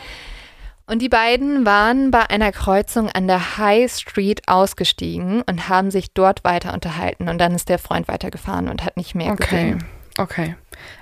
[0.88, 6.12] Und die beiden waren bei einer Kreuzung an der High Street ausgestiegen und haben sich
[6.14, 7.30] dort weiter unterhalten.
[7.30, 9.46] Und dann ist der Freund weitergefahren und hat nicht mehr Okay.
[9.46, 9.84] gesehen.
[10.18, 10.56] Okay.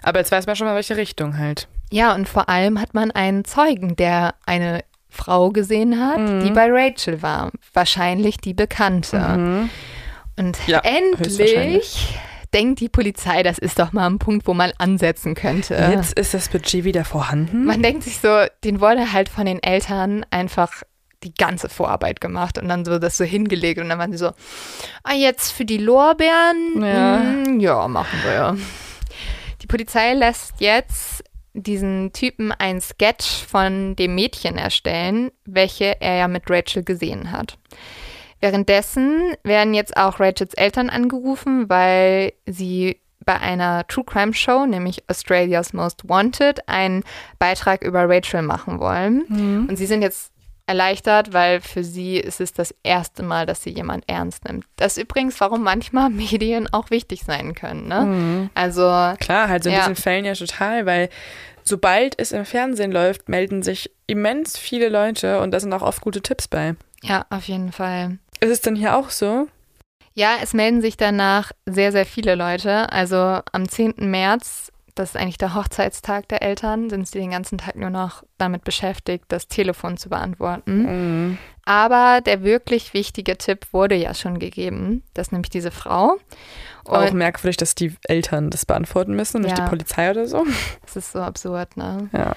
[0.04, 1.68] Aber jetzt weiß man schon mal, welche Richtung halt.
[1.92, 6.44] Ja, und vor allem hat man einen Zeugen, der eine Frau gesehen hat, Mhm.
[6.44, 7.52] die bei Rachel war.
[7.74, 9.18] Wahrscheinlich die Bekannte.
[9.20, 9.70] Mhm.
[10.38, 12.16] Und Ja, endlich.
[12.54, 15.76] Denkt die Polizei, das ist doch mal ein Punkt, wo man ansetzen könnte.
[15.76, 17.66] Jetzt ist das Budget wieder vorhanden.
[17.66, 20.84] Man denkt sich so, den wurde halt von den Eltern einfach
[21.24, 24.32] die ganze Vorarbeit gemacht und dann so das so hingelegt und dann waren sie so,
[25.04, 27.18] ah, jetzt für die Lorbeeren, Ja.
[27.18, 28.58] mm, ja, machen wir.
[29.62, 31.24] Die Polizei lässt jetzt
[31.54, 37.58] diesen Typen ein Sketch von dem Mädchen erstellen, welche er ja mit Rachel gesehen hat.
[38.42, 45.04] Währenddessen werden jetzt auch Rachels Eltern angerufen, weil sie bei einer True Crime Show, nämlich
[45.10, 47.04] Australia's Most Wanted, einen
[47.38, 49.26] Beitrag über Rachel machen wollen.
[49.28, 49.68] Mhm.
[49.70, 50.32] Und sie sind jetzt
[50.66, 54.66] erleichtert, weil für sie ist es das erste Mal, dass sie jemand ernst nimmt.
[54.78, 57.88] Das ist übrigens, warum manchmal Medien auch wichtig sein können.
[57.88, 58.02] Ne?
[58.02, 58.50] Mhm.
[58.54, 58.82] Also
[59.20, 59.82] Klar, halt so in Ja.
[59.82, 61.10] diesen Fällen ja total, weil
[61.64, 66.02] sobald es im Fernsehen läuft, melden sich immens viele Leute und da sind auch oft
[66.02, 66.76] gute Tipps bei.
[67.02, 68.20] Ja, auf jeden Fall.
[68.40, 69.48] Ist es denn hier auch so?
[70.14, 72.92] Ja, es melden sich danach sehr, sehr viele Leute.
[72.92, 73.96] Also am 10.
[74.10, 78.24] März, das ist eigentlich der Hochzeitstag der Eltern, sind sie den ganzen Tag nur noch
[78.38, 81.30] damit beschäftigt, das Telefon zu beantworten.
[81.30, 81.38] Mhm.
[81.66, 85.04] Aber der wirklich wichtige Tipp wurde ja schon gegeben.
[85.14, 86.18] Das ist nämlich diese Frau.
[86.86, 89.64] Auch merkwürdig, dass die Eltern das beantworten müssen, nicht Ja.
[89.66, 90.46] die Polizei oder so.
[90.82, 92.10] Das ist so absurd, ne?
[92.12, 92.36] Ja.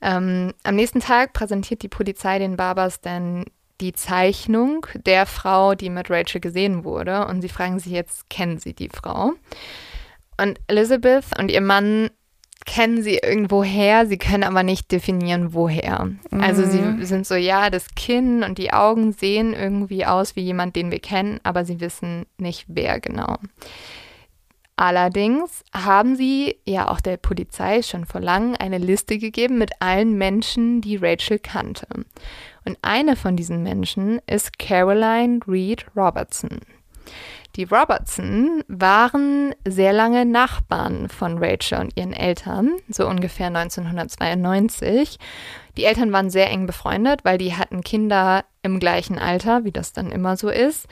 [0.00, 3.44] Ähm, am nächsten Tag präsentiert die Polizei den Barbers dann
[3.80, 7.26] die Zeichnung der Frau, die mit Rachel gesehen wurde.
[7.26, 9.32] Und sie fragen sich jetzt, kennen sie die Frau?
[10.36, 12.10] Und Elizabeth und ihr Mann
[12.66, 16.10] kennen sie irgendwo her, sie können aber nicht definieren, woher.
[16.30, 20.76] Also sie sind so, ja, das Kinn und die Augen sehen irgendwie aus wie jemand,
[20.76, 23.38] den wir kennen, aber sie wissen nicht, wer genau.
[24.76, 30.16] Allerdings haben sie ja auch der Polizei schon vor langem eine Liste gegeben mit allen
[30.16, 31.86] Menschen, die Rachel kannte.
[32.64, 36.60] Und eine von diesen Menschen ist Caroline Reed Robertson.
[37.56, 45.18] Die Robertson waren sehr lange Nachbarn von Rachel und ihren Eltern, so ungefähr 1992.
[45.76, 49.92] Die Eltern waren sehr eng befreundet, weil die hatten Kinder im gleichen Alter, wie das
[49.92, 50.86] dann immer so ist.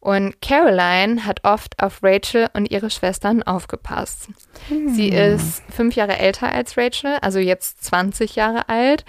[0.00, 4.28] Und Caroline hat oft auf Rachel und ihre Schwestern aufgepasst.
[4.68, 9.04] Sie ist fünf Jahre älter als Rachel, also jetzt 20 Jahre alt.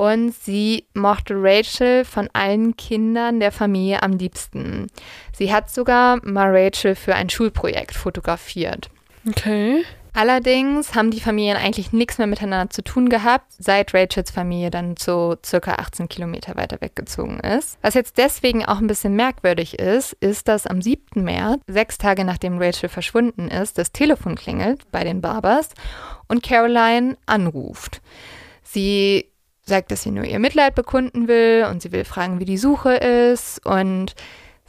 [0.00, 4.86] Und sie mochte Rachel von allen Kindern der Familie am liebsten.
[5.36, 8.88] Sie hat sogar mal Rachel für ein Schulprojekt fotografiert.
[9.28, 9.84] Okay.
[10.14, 14.94] Allerdings haben die Familien eigentlich nichts mehr miteinander zu tun gehabt, seit Rachels Familie dann
[14.98, 17.76] so circa 18 Kilometer weiter weggezogen ist.
[17.82, 21.22] Was jetzt deswegen auch ein bisschen merkwürdig ist, ist, dass am 7.
[21.22, 25.68] März, sechs Tage nachdem Rachel verschwunden ist, das Telefon klingelt bei den Barbers
[26.26, 28.00] und Caroline anruft.
[28.62, 29.26] Sie
[29.70, 32.92] sagt, dass sie nur ihr Mitleid bekunden will und sie will fragen, wie die Suche
[32.92, 34.14] ist und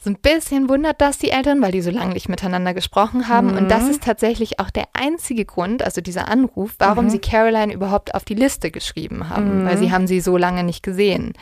[0.03, 3.55] so ein bisschen wundert das die Eltern, weil die so lange nicht miteinander gesprochen haben.
[3.55, 8.15] Und das ist tatsächlich auch der einzige Grund, also dieser Anruf, warum sie Caroline überhaupt
[8.15, 11.33] auf die Liste geschrieben haben, weil sie haben sie so lange nicht gesehen.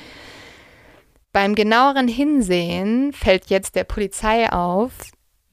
[1.32, 4.91] Beim genaueren Hinsehen fällt jetzt der Polizei auf,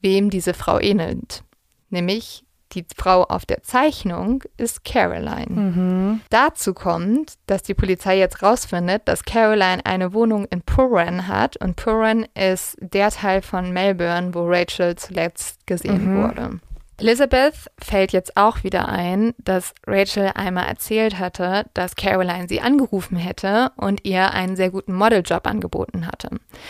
[0.01, 1.43] wem diese Frau ähnelt.
[1.89, 2.43] Nämlich
[2.77, 6.19] die Frau auf der Zeichnung ist Caroline.
[6.29, 11.75] Dazu kommt, dass die Polizei jetzt rausfindet, dass Caroline eine Wohnung in Puran hat und
[11.75, 16.59] Puran ist der Teil von Melbourne, wo Rachel zuletzt gesehen wurde.
[16.99, 23.17] Elizabeth fällt jetzt auch wieder ein, dass Rachel einmal erzählt hatte, dass Caroline sie angerufen
[23.17, 26.29] hätte und ihr einen sehr guten Modeljob angeboten hatte.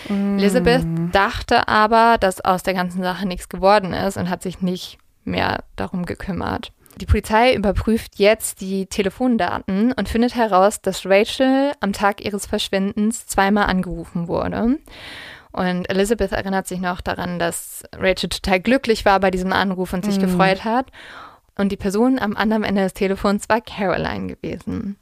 [0.09, 4.97] Elizabeth dachte aber, dass aus der ganzen Sache nichts geworden ist und hat sich nicht
[5.27, 6.71] mehr darum gekümmert.
[6.99, 13.27] Die Polizei überprüft jetzt die Telefondaten und findet heraus, dass Rachel am Tag ihres Verschwindens
[13.27, 14.79] zweimal angerufen wurde.
[15.51, 20.05] Und Elizabeth erinnert sich noch daran, dass Rachel total glücklich war bei diesem Anruf und
[20.05, 20.87] sich gefreut hat.
[21.57, 24.97] Und die Person am anderen Ende des Telefons war Caroline gewesen.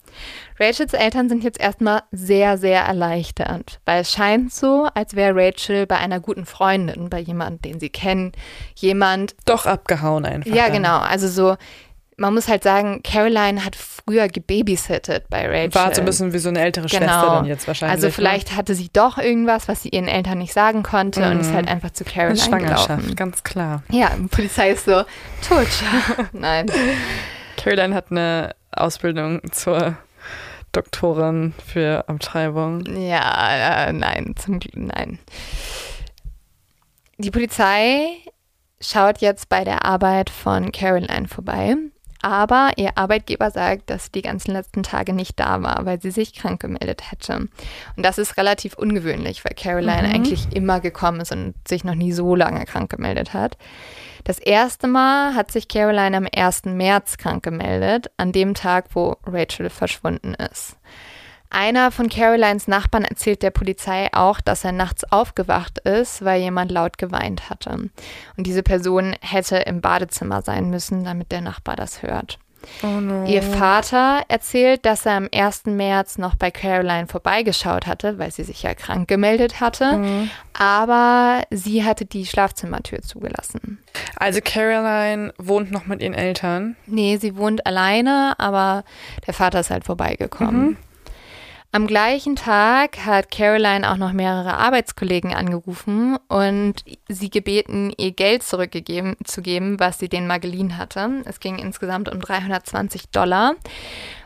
[0.59, 5.85] Rachels Eltern sind jetzt erstmal sehr, sehr erleichtert, weil es scheint so, als wäre Rachel
[5.85, 8.31] bei einer guten Freundin, bei jemandem, den sie kennen,
[8.75, 10.49] jemand, Doch abgehauen einfach.
[10.49, 10.73] ja, dann.
[10.73, 10.99] genau.
[10.99, 11.57] Also so,
[12.17, 15.75] man muss halt sagen, Caroline hat früher gebabysittet bei Rachel.
[15.75, 17.29] War so ein bisschen wie so eine ältere Schwester Genau.
[17.35, 17.95] dann jetzt wahrscheinlich.
[17.95, 18.13] Also ne?
[18.13, 21.67] vielleicht hatte sie doch irgendwas, was sie ihren Eltern nicht sagen konnte und ist halt
[21.67, 23.15] einfach zu Eine Caroline Schwangerschaft, gelaufen.
[23.15, 23.83] ganz klar.
[23.89, 25.03] Ja, die Polizei ist so,
[25.47, 25.67] tot.
[26.31, 26.67] Nein.
[27.57, 29.97] Caroline hat eine Ausbildung zur
[30.71, 32.85] Doktorin für Abtreibung.
[32.97, 35.19] Ja, äh, nein, zum Glück, nein.
[37.17, 38.07] Die Polizei
[38.81, 41.75] schaut jetzt bei der Arbeit von Caroline vorbei,
[42.25, 46.09] aber ihr Arbeitgeber sagt, dass sie die ganzen letzten Tage nicht da war, weil sie
[46.09, 47.35] sich krank gemeldet hätte.
[47.35, 52.11] Und das ist relativ ungewöhnlich, weil Caroline eigentlich immer gekommen ist und sich noch nie
[52.13, 53.59] so lange krank gemeldet hat.
[54.23, 56.65] Das erste Mal hat sich Caroline am 1.
[56.65, 60.77] März krank gemeldet, an dem Tag, wo Rachel verschwunden ist.
[61.49, 66.71] Einer von Carolines Nachbarn erzählt der Polizei auch, dass er nachts aufgewacht ist, weil jemand
[66.71, 67.71] laut geweint hatte.
[67.71, 72.39] Und diese Person hätte im Badezimmer sein müssen, damit der Nachbar das hört.
[72.83, 73.25] Oh no.
[73.25, 75.65] Ihr Vater erzählt, dass er am 1.
[75.65, 80.27] März noch bei Caroline vorbeigeschaut hatte, weil sie sich ja krank gemeldet hatte.
[80.53, 83.79] Aber sie hatte die Schlafzimmertür zugelassen.
[84.15, 86.75] Also Caroline wohnt noch mit ihren Eltern.
[86.85, 88.83] Nee, sie wohnt alleine, aber
[89.27, 90.77] der Vater ist halt vorbeigekommen.
[91.75, 96.75] Am gleichen Tag hat Caroline auch noch mehrere Arbeitskollegen angerufen und
[97.09, 100.39] sie gebeten, ihr Geld zurückgegeben zu geben, was sie denen mal
[100.77, 101.21] hatte.
[101.25, 103.55] Es ging insgesamt um 320 Dollar.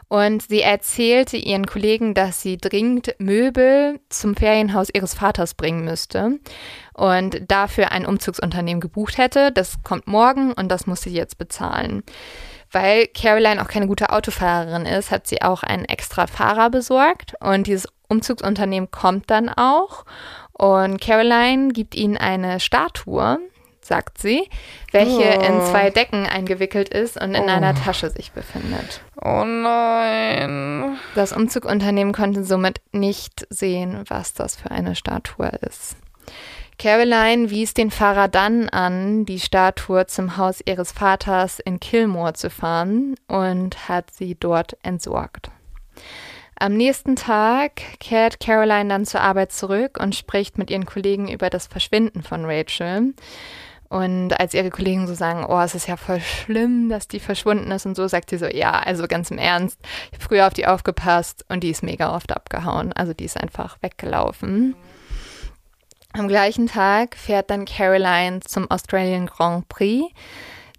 [0.09, 6.39] Und sie erzählte ihren Kollegen, dass sie dringend Möbel zum Ferienhaus ihres Vaters bringen müsste
[6.93, 9.51] und dafür ein Umzugsunternehmen gebucht hätte.
[9.51, 12.03] Das kommt morgen und das muss sie jetzt bezahlen.
[12.71, 17.67] Weil Caroline auch keine gute Autofahrerin ist, hat sie auch einen extra Fahrer besorgt und
[17.67, 20.05] dieses Umzugsunternehmen kommt dann auch
[20.53, 23.39] und Caroline gibt ihnen eine Statue,
[23.81, 24.47] sagt sie,
[24.91, 25.41] welche oh.
[25.41, 27.47] in zwei Decken eingewickelt ist und in oh.
[27.47, 29.01] einer Tasche sich befindet.
[29.21, 30.97] Oh nein.
[31.15, 35.95] Das Umzugunternehmen konnte somit nicht sehen, was das für eine Statue ist.
[36.79, 42.49] Caroline wies den Fahrer dann an, die Statue zum Haus ihres Vaters in Kilmore zu
[42.49, 45.51] fahren und hat sie dort entsorgt.
[46.57, 51.49] Am nächsten Tag kehrt Caroline dann zur Arbeit zurück und spricht mit ihren Kollegen über
[51.49, 53.13] das Verschwinden von Rachel.
[53.89, 57.71] Und als ihre Kollegen so sagen, oh, es ist ja voll schlimm, dass die verschwunden
[57.71, 60.53] ist und so, sagt sie so, ja, also ganz im Ernst, ich habe früher auf
[60.53, 62.93] die aufgepasst und die ist mega oft abgehauen.
[62.93, 64.75] Also die ist einfach weggelaufen.
[66.13, 70.11] Am gleichen Tag fährt dann Caroline zum Australian Grand Prix,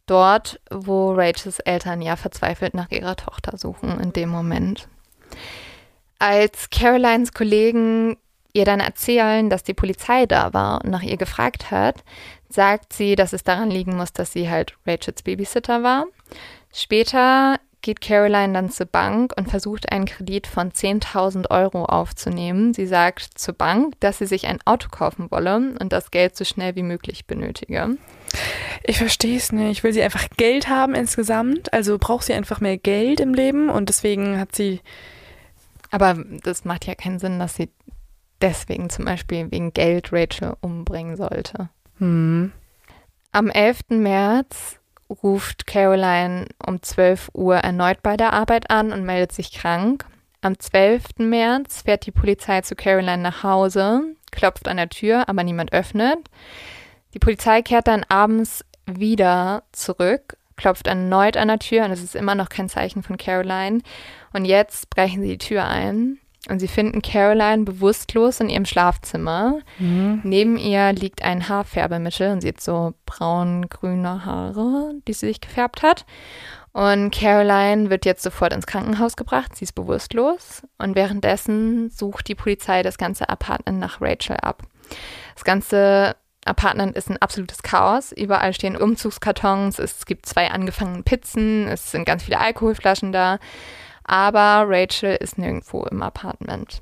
[0.06, 4.88] dort, wo Rachels Eltern ja verzweifelt nach ihrer Tochter suchen in dem Moment.
[6.18, 8.16] Als Carolines Kollegen
[8.52, 12.02] ihr dann erzählen, dass die Polizei da war und nach ihr gefragt hat,
[12.48, 16.06] sagt sie, dass es daran liegen muss, dass sie halt Rachels Babysitter war.
[16.72, 22.74] Später geht Caroline dann zur Bank und versucht einen Kredit von 10.000 Euro aufzunehmen.
[22.74, 26.44] Sie sagt zur Bank, dass sie sich ein Auto kaufen wolle und das Geld so
[26.44, 27.96] schnell wie möglich benötige.
[28.84, 29.82] Ich verstehe es nicht.
[29.82, 31.72] Will sie einfach Geld haben insgesamt?
[31.72, 34.80] Also braucht sie einfach mehr Geld im Leben und deswegen hat sie.
[35.90, 37.70] Aber das macht ja keinen Sinn, dass sie
[38.40, 41.68] deswegen zum Beispiel wegen Geld Rachel umbringen sollte.
[41.98, 42.52] Hm.
[43.32, 43.80] Am 11.
[43.90, 44.79] März
[45.10, 50.06] ruft Caroline um 12 Uhr erneut bei der Arbeit an und meldet sich krank.
[50.40, 51.18] Am 12.
[51.18, 56.18] März fährt die Polizei zu Caroline nach Hause, klopft an der Tür, aber niemand öffnet.
[57.12, 62.14] Die Polizei kehrt dann abends wieder zurück, klopft erneut an der Tür und es ist
[62.14, 63.80] immer noch kein Zeichen von Caroline.
[64.32, 66.19] Und jetzt brechen sie die Tür ein.
[66.48, 69.60] Und sie finden Caroline bewusstlos in ihrem Schlafzimmer.
[69.78, 70.20] Mhm.
[70.24, 75.82] Neben ihr liegt ein Haarfärbemittel und sie hat so braun-grüne Haare, die sie sich gefärbt
[75.82, 76.06] hat.
[76.72, 79.54] Und Caroline wird jetzt sofort ins Krankenhaus gebracht.
[79.54, 80.62] Sie ist bewusstlos.
[80.78, 84.62] Und währenddessen sucht die Polizei das ganze Apartment nach Rachel ab.
[85.34, 86.16] Das ganze
[86.46, 88.12] Apartment ist ein absolutes Chaos.
[88.12, 89.78] Überall stehen Umzugskartons.
[89.78, 91.68] Es gibt zwei angefangene Pizzen.
[91.68, 93.38] Es sind ganz viele Alkoholflaschen da
[94.10, 96.80] aber Rachel ist nirgendwo im Apartment.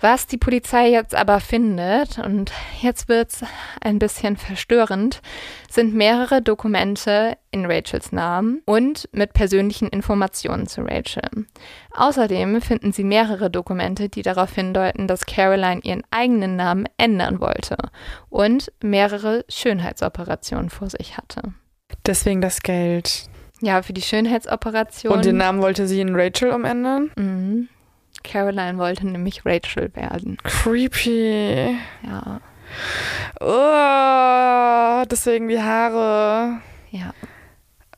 [0.00, 3.44] Was die Polizei jetzt aber findet, und jetzt wird es
[3.80, 5.20] ein bisschen verstörend,
[5.70, 11.46] sind mehrere Dokumente in Rachels Namen und mit persönlichen Informationen zu Rachel.
[11.92, 17.76] Außerdem finden sie mehrere Dokumente, die darauf hindeuten, dass Caroline ihren eigenen Namen ändern wollte
[18.28, 21.54] und mehrere Schönheitsoperationen vor sich hatte.
[22.06, 23.28] Deswegen das Geld.
[23.64, 25.12] Ja, für die Schönheitsoperation.
[25.12, 27.10] Und den Namen wollte sie in Rachel umändern?
[27.16, 27.68] Mhm.
[28.22, 30.36] Caroline wollte nämlich Rachel werden.
[30.42, 31.76] Creepy.
[32.02, 32.40] Ja.
[33.40, 36.60] Oh, deswegen die Haare.
[36.90, 37.14] Ja.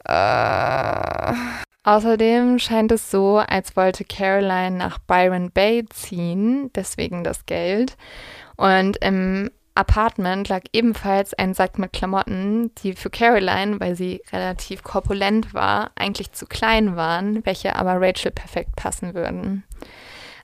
[0.08, 1.36] Uh.
[1.82, 7.96] Außerdem scheint es so, als wollte Caroline nach Byron Bay ziehen, deswegen das Geld.
[8.56, 14.82] Und im Apartment lag ebenfalls ein Sack mit Klamotten, die für Caroline, weil sie relativ
[14.82, 19.64] korpulent war, eigentlich zu klein waren, welche aber Rachel perfekt passen würden.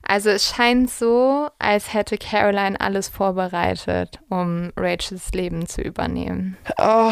[0.05, 6.57] Also es scheint so, als hätte Caroline alles vorbereitet, um Rachels Leben zu übernehmen.
[6.77, 7.11] Oh,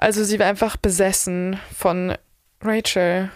[0.00, 2.16] also sie war einfach besessen von
[2.62, 3.30] Rachel.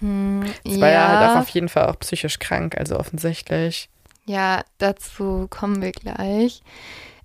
[0.00, 3.88] Hm, sie war ja halt auch auf jeden Fall auch psychisch krank, also offensichtlich.
[4.26, 6.62] Ja, dazu kommen wir gleich.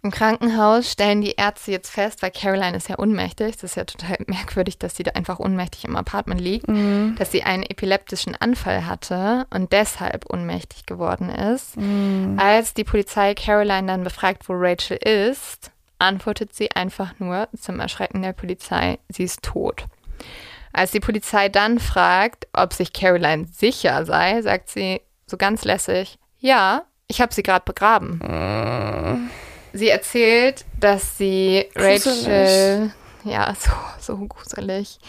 [0.04, 3.86] Im Krankenhaus stellen die Ärzte jetzt fest, weil Caroline ist ja ohnmächtig, das ist ja
[3.86, 7.16] total merkwürdig, dass sie da einfach ohnmächtig im Apartment liegt, mhm.
[7.18, 11.78] dass sie einen epileptischen Anfall hatte und deshalb ohnmächtig geworden ist.
[11.78, 12.38] Mhm.
[12.38, 18.22] Als die Polizei Caroline dann befragt, wo Rachel ist, antwortet sie einfach nur zum Erschrecken
[18.22, 19.86] der Polizei, sie ist tot.
[20.74, 26.20] Als die Polizei dann fragt, ob sich Caroline sicher sei, sagt sie so ganz lässig,
[26.40, 28.20] ja, ich habe sie gerade begraben.
[28.22, 29.30] Mhm.
[29.74, 32.06] Sie erzählt, dass sie gruselig.
[32.06, 32.92] Rachel,
[33.24, 35.00] ja, so, so gruselig.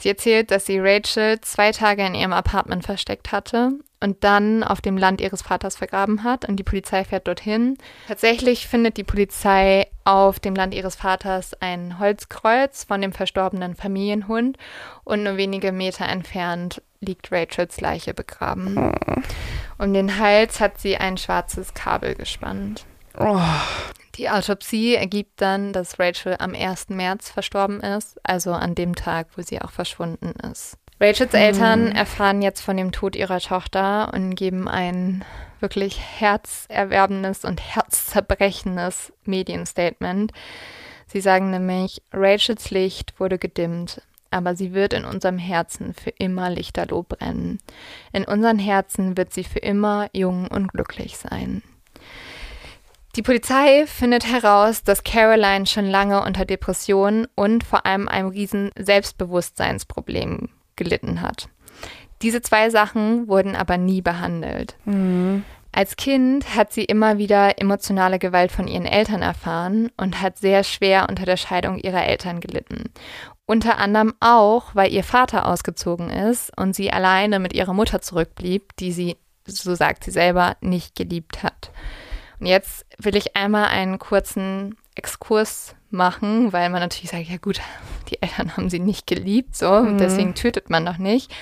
[0.00, 4.80] Sie erzählt, dass sie Rachel zwei Tage in ihrem Apartment versteckt hatte und dann auf
[4.80, 7.76] dem Land ihres Vaters vergraben hat und die Polizei fährt dorthin.
[8.06, 14.58] Tatsächlich findet die Polizei auf dem Land ihres Vaters ein Holzkreuz von dem verstorbenen Familienhund
[15.04, 18.92] und nur wenige Meter entfernt liegt Rachels Leiche begraben.
[19.78, 22.84] Um den Hals hat sie ein schwarzes Kabel gespannt.
[23.18, 23.40] Oh.
[24.16, 26.90] Die Autopsie ergibt dann, dass Rachel am 1.
[26.90, 30.78] März verstorben ist, also an dem Tag, wo sie auch verschwunden ist.
[31.00, 35.24] Rachels Eltern erfahren jetzt von dem Tod ihrer Tochter und geben ein
[35.58, 40.32] wirklich herzerwerbendes und herzzerбrechendes Medienstatement.
[41.08, 44.00] Sie sagen nämlich, Rachels Licht wurde gedimmt,
[44.30, 47.58] aber sie wird in unserem Herzen für immer lichterloh brennen.
[48.12, 51.62] In unseren Herzen wird sie für immer jung und glücklich sein.
[53.16, 58.70] Die Polizei findet heraus, dass Caroline schon lange unter Depressionen und vor allem einem riesen
[58.76, 61.48] Selbstbewusstseinsproblem gelitten hat.
[62.22, 64.76] Diese zwei Sachen wurden aber nie behandelt.
[64.84, 65.44] Mhm.
[65.70, 70.64] Als Kind hat sie immer wieder emotionale Gewalt von ihren Eltern erfahren und hat sehr
[70.64, 72.90] schwer unter der Scheidung ihrer Eltern gelitten.
[73.46, 78.74] Unter anderem auch, weil ihr Vater ausgezogen ist und sie alleine mit ihrer Mutter zurückblieb,
[78.76, 81.70] die sie, so sagt sie selber, nicht geliebt hat.
[82.40, 87.60] Und jetzt will ich einmal einen kurzen Exkurs machen, weil man natürlich sagt, ja gut,
[88.10, 89.98] die Eltern haben sie nicht geliebt, so, Mhm.
[89.98, 91.32] deswegen tötet man doch nicht.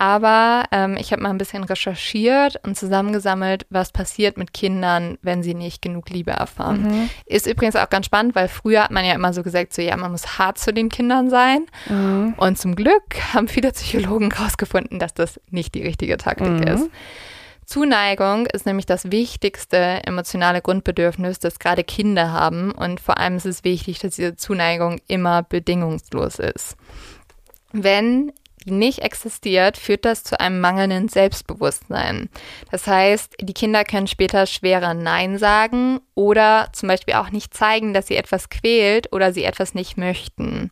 [0.00, 5.42] Aber ähm, ich habe mal ein bisschen recherchiert und zusammengesammelt, was passiert mit Kindern, wenn
[5.42, 6.82] sie nicht genug Liebe erfahren.
[6.82, 7.10] Mhm.
[7.26, 9.96] Ist übrigens auch ganz spannend, weil früher hat man ja immer so gesagt, so ja,
[9.96, 11.66] man muss hart zu den Kindern sein.
[11.88, 12.34] Mhm.
[12.36, 13.02] Und zum Glück
[13.34, 16.62] haben viele Psychologen herausgefunden, dass das nicht die richtige Taktik Mhm.
[16.62, 16.90] ist.
[17.68, 22.72] Zuneigung ist nämlich das wichtigste emotionale Grundbedürfnis, das gerade Kinder haben.
[22.72, 26.78] Und vor allem ist es wichtig, dass diese Zuneigung immer bedingungslos ist.
[27.72, 28.32] Wenn
[28.64, 32.30] die nicht existiert, führt das zu einem mangelnden Selbstbewusstsein.
[32.70, 37.92] Das heißt, die Kinder können später schwerer Nein sagen oder zum Beispiel auch nicht zeigen,
[37.92, 40.70] dass sie etwas quält oder sie etwas nicht möchten.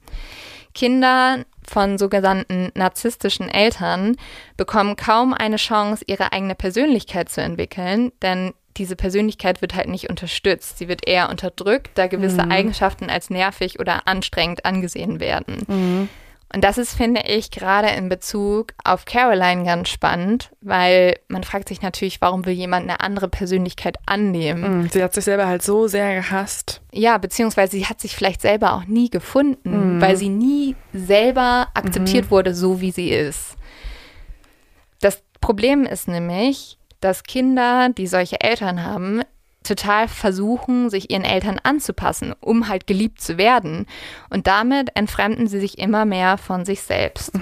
[0.76, 4.16] Kinder von sogenannten narzisstischen Eltern
[4.58, 10.10] bekommen kaum eine Chance, ihre eigene Persönlichkeit zu entwickeln, denn diese Persönlichkeit wird halt nicht
[10.10, 10.76] unterstützt.
[10.76, 15.64] Sie wird eher unterdrückt, da gewisse Eigenschaften als nervig oder anstrengend angesehen werden.
[15.66, 16.08] Mhm.
[16.56, 21.68] Und das ist, finde ich, gerade in Bezug auf Caroline ganz spannend, weil man fragt
[21.68, 24.78] sich natürlich, warum will jemand eine andere Persönlichkeit annehmen?
[24.84, 24.88] Mhm.
[24.88, 26.80] Sie hat sich selber halt so sehr gehasst.
[26.94, 30.00] Ja, beziehungsweise sie hat sich vielleicht selber auch nie gefunden, Mhm.
[30.00, 33.56] weil sie nie selber akzeptiert wurde, so wie sie ist.
[35.02, 39.20] Das Problem ist nämlich, dass Kinder, die solche Eltern haben,
[39.66, 43.86] total versuchen, sich ihren Eltern anzupassen, um halt geliebt zu werden.
[44.30, 47.32] Und damit entfremden sie sich immer mehr von sich selbst.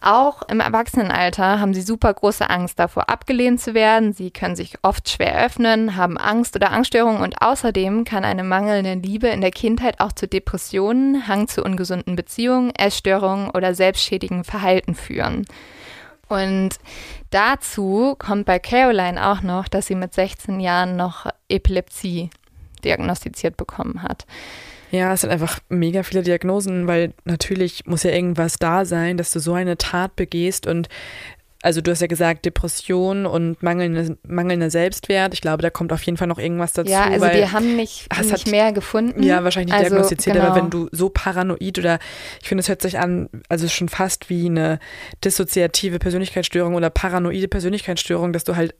[0.00, 4.12] Auch im Erwachsenenalter haben sie super große Angst davor, abgelehnt zu werden.
[4.12, 8.94] Sie können sich oft schwer öffnen, haben Angst oder Angststörungen und außerdem kann eine mangelnde
[8.94, 14.94] Liebe in der Kindheit auch zu Depressionen, Hang zu ungesunden Beziehungen, Essstörungen oder selbstschädigen Verhalten
[14.94, 15.44] führen.
[16.28, 16.70] Und
[17.30, 22.30] dazu kommt bei Caroline auch noch, dass sie mit 16 Jahren noch Epilepsie
[22.84, 24.26] diagnostiziert bekommen hat.
[24.90, 29.32] Ja, es sind einfach mega viele Diagnosen, weil natürlich muss ja irgendwas da sein, dass
[29.32, 30.88] du so eine Tat begehst und
[31.66, 35.34] also du hast ja gesagt Depression und mangelnde, mangelnder Selbstwert.
[35.34, 36.90] Ich glaube, da kommt auf jeden Fall noch irgendwas dazu.
[36.92, 39.22] ja, also wir haben nicht, es nicht hat- mehr gefunden.
[39.22, 40.48] ja, wahrscheinlich nicht Also, diagnostiziert, genau.
[40.48, 41.98] aber wenn du so paranoid oder
[42.40, 44.78] ich finde, es hört sich an, also schon fast wie eine
[45.24, 48.74] dissoziative Persönlichkeitsstörung oder paranoide Persönlichkeitsstörung, dass du halt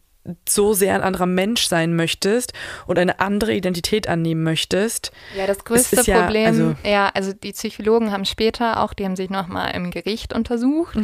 [0.49, 2.53] so sehr ein anderer Mensch sein möchtest
[2.87, 5.13] und eine andere Identität annehmen möchtest.
[5.37, 9.05] Ja, das größte ist ja, Problem, also- ja, also die Psychologen haben später auch, die
[9.05, 10.97] haben sich nochmal im Gericht untersucht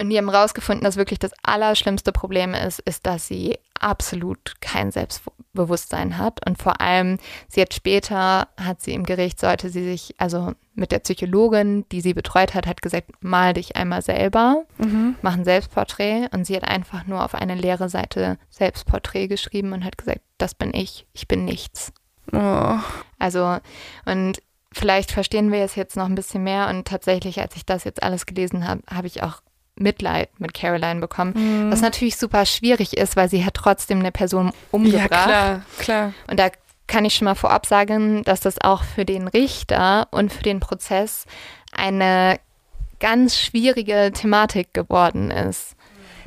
[0.00, 4.90] und die haben rausgefunden, dass wirklich das allerschlimmste Problem ist, ist, dass sie absolut kein
[4.90, 7.18] Selbstbewusstsein hat und vor allem,
[7.48, 12.00] sie hat später, hat sie im Gericht, sollte sie sich, also mit der Psychologin, die
[12.00, 14.64] sie betreut hat, hat gesagt, mal dich einmal selber,
[15.22, 19.84] mach ein Selbstporträt und sie hat einfach nur auf eine leere Seite Selbstporträt geschrieben und
[19.84, 21.92] hat gesagt, das bin ich, ich bin nichts.
[22.32, 22.78] Oh.
[23.18, 23.58] Also,
[24.04, 24.42] und
[24.72, 26.68] vielleicht verstehen wir es jetzt noch ein bisschen mehr.
[26.68, 29.40] Und tatsächlich, als ich das jetzt alles gelesen habe, habe ich auch
[29.80, 31.70] Mitleid mit Caroline bekommen.
[31.70, 35.10] Was natürlich super schwierig ist, weil sie hat trotzdem eine Person umgebracht.
[35.10, 36.12] Ja, klar, klar.
[36.28, 36.48] Und da
[36.86, 40.58] kann ich schon mal vorab sagen, dass das auch für den Richter und für den
[40.58, 41.26] Prozess
[41.72, 42.40] eine
[42.98, 45.76] ganz schwierige Thematik geworden ist.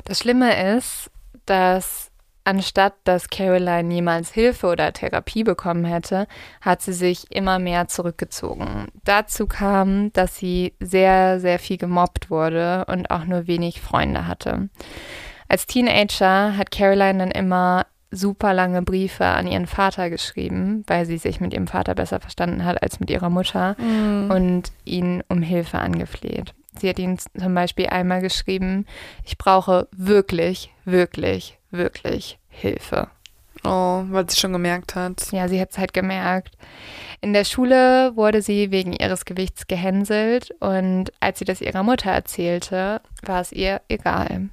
[0.04, 1.10] Das Schlimme ist,
[1.46, 2.11] dass
[2.44, 6.26] anstatt dass Caroline jemals Hilfe oder Therapie bekommen hätte,
[6.60, 8.88] hat sie sich immer mehr zurückgezogen.
[9.04, 14.68] Dazu kam, dass sie sehr, sehr viel gemobbt wurde und auch nur wenig Freunde hatte.
[15.48, 21.18] Als Teenager hat Caroline dann immer super lange Briefe an ihren Vater geschrieben, weil sie
[21.18, 23.74] sich mit ihrem Vater besser verstanden hat als mit ihrer Mutter
[24.28, 26.54] und ihn um Hilfe angefleht.
[26.78, 28.86] Sie hat ihn zum Beispiel einmal geschrieben,
[29.24, 33.08] ich brauche wirklich, wirklich, wirklich Hilfe.
[33.64, 35.30] Oh, weil sie schon gemerkt hat.
[35.30, 36.56] Ja, sie hat es halt gemerkt.
[37.20, 42.10] In der Schule wurde sie wegen ihres Gewichts gehänselt und als sie das ihrer Mutter
[42.10, 44.48] erzählte, war es ihr egal.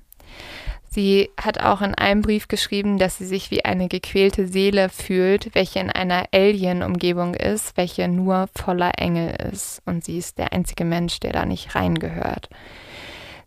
[0.92, 5.54] Sie hat auch in einem Brief geschrieben, dass sie sich wie eine gequälte Seele fühlt,
[5.54, 9.84] welche in einer Alien-Umgebung ist, welche nur voller Engel ist.
[9.86, 12.50] Und sie ist der einzige Mensch, der da nicht reingehört.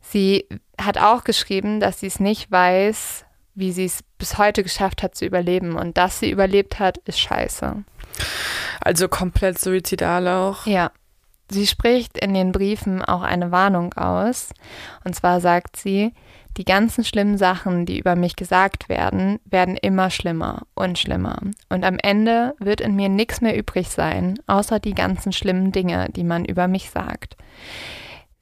[0.00, 0.46] Sie
[0.80, 5.14] hat auch geschrieben, dass sie es nicht weiß, wie sie es bis heute geschafft hat
[5.14, 5.76] zu überleben.
[5.76, 7.84] Und dass sie überlebt hat, ist scheiße.
[8.80, 10.66] Also komplett suizidal auch.
[10.66, 10.90] Ja.
[11.50, 14.50] Sie spricht in den Briefen auch eine Warnung aus.
[15.04, 16.14] Und zwar sagt sie,
[16.56, 21.38] die ganzen schlimmen Sachen, die über mich gesagt werden, werden immer schlimmer und schlimmer.
[21.68, 26.08] Und am Ende wird in mir nichts mehr übrig sein, außer die ganzen schlimmen Dinge,
[26.14, 27.36] die man über mich sagt.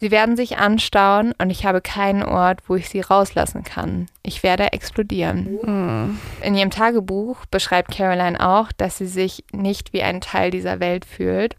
[0.01, 4.07] Sie werden sich anstauen und ich habe keinen Ort, wo ich sie rauslassen kann.
[4.23, 5.59] Ich werde explodieren.
[5.63, 6.19] Mhm.
[6.43, 11.05] In ihrem Tagebuch beschreibt Caroline auch, dass sie sich nicht wie ein Teil dieser Welt
[11.05, 11.55] fühlt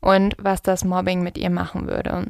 [0.00, 2.26] und was das Mobbing mit ihr machen würde.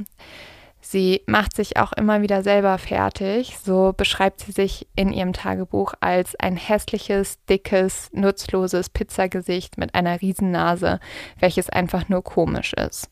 [0.82, 3.56] Sie macht sich auch immer wieder selber fertig.
[3.56, 10.20] So beschreibt sie sich in ihrem Tagebuch als ein hässliches, dickes, nutzloses Pizzagesicht mit einer
[10.20, 11.00] Riesennase,
[11.40, 13.08] welches einfach nur komisch ist.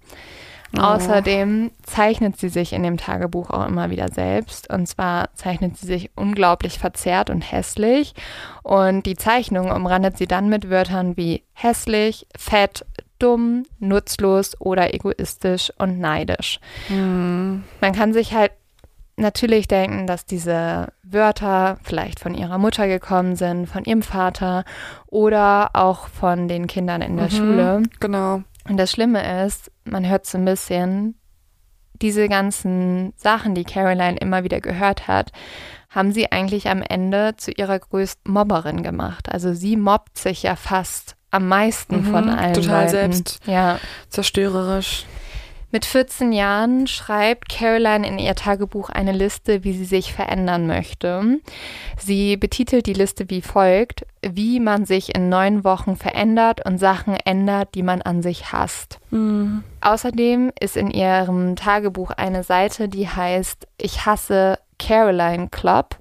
[0.77, 0.81] Oh.
[0.81, 4.71] Außerdem zeichnet sie sich in dem Tagebuch auch immer wieder selbst.
[4.71, 8.15] Und zwar zeichnet sie sich unglaublich verzerrt und hässlich.
[8.63, 12.87] Und die Zeichnung umrandet sie dann mit Wörtern wie hässlich, fett,
[13.19, 16.59] dumm, nutzlos oder egoistisch und neidisch.
[16.89, 17.65] Mhm.
[17.81, 18.53] Man kann sich halt
[19.17, 24.65] natürlich denken, dass diese Wörter vielleicht von ihrer Mutter gekommen sind, von ihrem Vater
[25.07, 27.83] oder auch von den Kindern in der mhm, Schule.
[28.01, 28.43] Genau.
[28.69, 31.15] Und das Schlimme ist, man hört so ein bisschen,
[32.01, 35.33] diese ganzen Sachen, die Caroline immer wieder gehört hat,
[35.91, 39.31] haben sie eigentlich am Ende zu ihrer größten Mobberin gemacht.
[39.31, 42.55] Also sie mobbt sich ja fast am meisten mhm, von allen.
[42.55, 42.91] Total Leuten.
[42.91, 43.41] selbst.
[43.47, 43.79] Ja.
[44.09, 45.07] Zerstörerisch.
[45.75, 51.41] Mit 14 Jahren schreibt Caroline in ihr Tagebuch eine Liste, wie sie sich verändern möchte.
[51.97, 57.15] Sie betitelt die Liste wie folgt, wie man sich in neun Wochen verändert und Sachen
[57.15, 58.99] ändert, die man an sich hasst.
[59.11, 59.65] Mhm.
[59.81, 65.97] Außerdem ist in ihrem Tagebuch eine Seite, die heißt Ich hasse Caroline Club.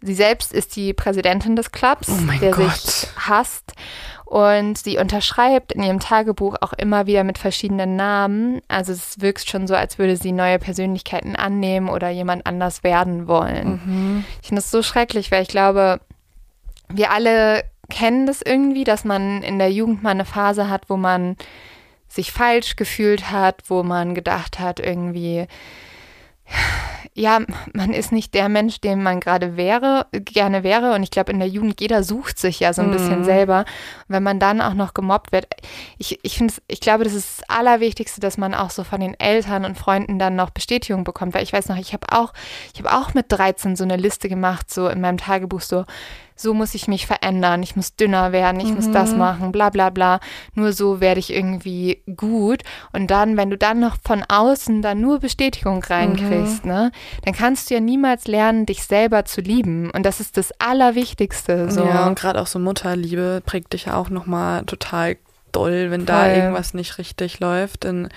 [0.00, 2.76] Sie selbst ist die Präsidentin des Clubs, oh der Gott.
[2.76, 3.72] sich hasst.
[4.32, 8.62] Und sie unterschreibt in ihrem Tagebuch auch immer wieder mit verschiedenen Namen.
[8.66, 13.28] Also es wirkt schon so, als würde sie neue Persönlichkeiten annehmen oder jemand anders werden
[13.28, 13.82] wollen.
[13.84, 14.24] Mhm.
[14.40, 16.00] Ich finde das so schrecklich, weil ich glaube,
[16.88, 20.96] wir alle kennen das irgendwie, dass man in der Jugend mal eine Phase hat, wo
[20.96, 21.36] man
[22.08, 25.46] sich falsch gefühlt hat, wo man gedacht hat, irgendwie,
[27.14, 27.40] ja,
[27.74, 30.94] man ist nicht der Mensch, dem man gerade wäre, gerne wäre.
[30.94, 32.92] Und ich glaube, in der Jugend, jeder sucht sich ja so ein mhm.
[32.92, 33.60] bisschen selber.
[34.08, 35.46] Und wenn man dann auch noch gemobbt wird,
[35.98, 39.18] ich, ich finde, ich glaube, das ist das Allerwichtigste, dass man auch so von den
[39.20, 41.34] Eltern und Freunden dann noch Bestätigung bekommt.
[41.34, 42.32] Weil ich weiß noch, ich habe auch,
[42.72, 45.84] ich habe auch mit 13 so eine Liste gemacht, so in meinem Tagebuch, so,
[46.42, 48.74] so muss ich mich verändern, ich muss dünner werden, ich mhm.
[48.74, 49.18] muss das mhm.
[49.18, 50.20] machen, bla bla bla.
[50.54, 52.62] Nur so werde ich irgendwie gut.
[52.92, 56.70] Und dann, wenn du dann noch von außen dann nur Bestätigung reinkriegst, mhm.
[56.70, 56.92] ne,
[57.24, 59.90] dann kannst du ja niemals lernen, dich selber zu lieben.
[59.90, 61.70] Und das ist das Allerwichtigste.
[61.70, 61.84] So.
[61.84, 65.16] Ja, und gerade auch so Mutterliebe prägt dich ja auch nochmal total
[65.52, 66.34] doll, wenn da Voll.
[66.34, 67.84] irgendwas nicht richtig läuft.
[67.84, 68.08] Dann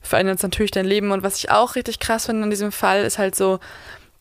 [0.00, 1.10] verändert es natürlich dein Leben.
[1.10, 3.58] Und was ich auch richtig krass finde an diesem Fall, ist halt so,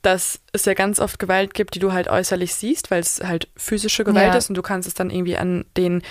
[0.02, 3.50] dass es ja ganz oft Gewalt gibt, die du halt äußerlich siehst, weil es halt
[3.58, 4.38] physische Gewalt ja.
[4.38, 6.02] ist und du kannst es dann irgendwie an den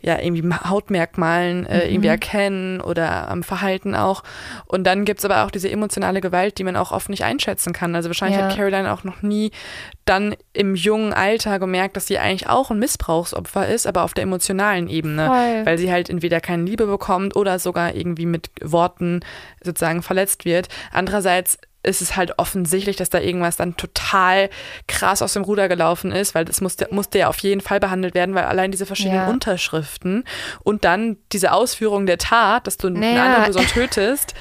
[0.00, 1.92] ja irgendwie Hautmerkmalen äh, mhm.
[1.92, 4.22] irgendwie erkennen oder am Verhalten auch.
[4.66, 7.72] Und dann gibt es aber auch diese emotionale Gewalt, die man auch oft nicht einschätzen
[7.72, 7.94] kann.
[7.94, 8.46] Also wahrscheinlich ja.
[8.46, 9.52] hat Caroline auch noch nie
[10.04, 14.24] dann im jungen Alter gemerkt, dass sie eigentlich auch ein Missbrauchsopfer ist, aber auf der
[14.24, 15.66] emotionalen Ebene, Voll.
[15.66, 19.20] weil sie halt entweder keine Liebe bekommt oder sogar irgendwie mit Worten
[19.62, 20.68] sozusagen verletzt wird.
[20.92, 24.50] Andererseits ist es halt offensichtlich, dass da irgendwas dann total
[24.88, 28.14] krass aus dem Ruder gelaufen ist, weil das musste, musste ja auf jeden Fall behandelt
[28.14, 29.28] werden, weil allein diese verschiedenen ja.
[29.28, 30.24] Unterschriften
[30.62, 33.10] und dann diese Ausführung der Tat, dass du naja.
[33.10, 34.34] eine andere Person tötest,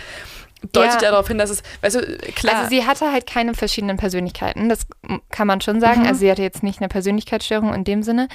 [0.72, 1.12] deutet ja.
[1.12, 2.56] darauf hin, dass es, weißt du, klar.
[2.56, 4.88] Also sie hatte halt keine verschiedenen Persönlichkeiten, das
[5.30, 6.02] kann man schon sagen.
[6.02, 6.08] Mhm.
[6.08, 8.28] Also sie hatte jetzt nicht eine Persönlichkeitsstörung in dem Sinne,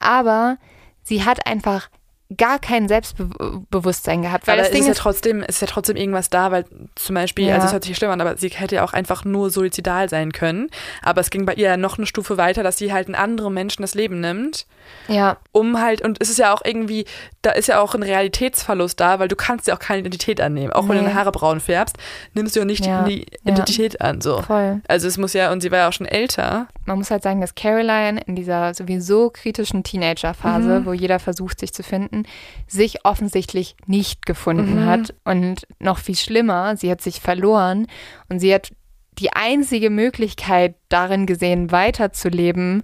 [0.00, 0.58] aber
[1.02, 1.88] sie hat einfach
[2.36, 4.46] gar kein Selbstbewusstsein gehabt.
[4.46, 6.50] Weil aber das es Ding ist ja ist, trotzdem, es ist ja trotzdem irgendwas da,
[6.50, 6.64] weil
[6.94, 7.54] zum Beispiel, Ja.
[7.54, 10.32] also es hört sich schlimm an, aber sie hätte ja auch einfach nur suizidal sein
[10.32, 10.68] können.
[11.02, 13.54] Aber es ging bei ihr ja noch eine Stufe weiter, dass sie halt einen anderen
[13.54, 14.66] Menschen das Leben nimmt,
[15.08, 17.06] ja, um halt, und es ist ja auch irgendwie,
[17.42, 20.72] da ist ja auch ein Realitätsverlust da, weil du kannst ja auch keine Identität annehmen.
[20.72, 21.08] Auch wenn du Nee.
[21.08, 21.96] deine Haare braun färbst,
[22.34, 23.04] nimmst du ja nicht Ja.
[23.04, 23.52] die Ja.
[23.52, 24.42] Identität an, so.
[24.42, 24.80] voll.
[24.86, 26.68] Also es muss ja, und sie war ja auch schon älter.
[26.88, 31.74] Man muss halt sagen, dass Caroline in dieser sowieso kritischen Teenagerphase, wo jeder versucht, sich
[31.74, 32.24] zu finden,
[32.66, 34.86] sich offensichtlich nicht gefunden Mhm.
[34.86, 35.14] hat.
[35.22, 37.86] Und noch viel schlimmer, sie hat sich verloren
[38.30, 38.70] und sie hat
[39.18, 42.82] die einzige Möglichkeit darin gesehen, weiterzuleben,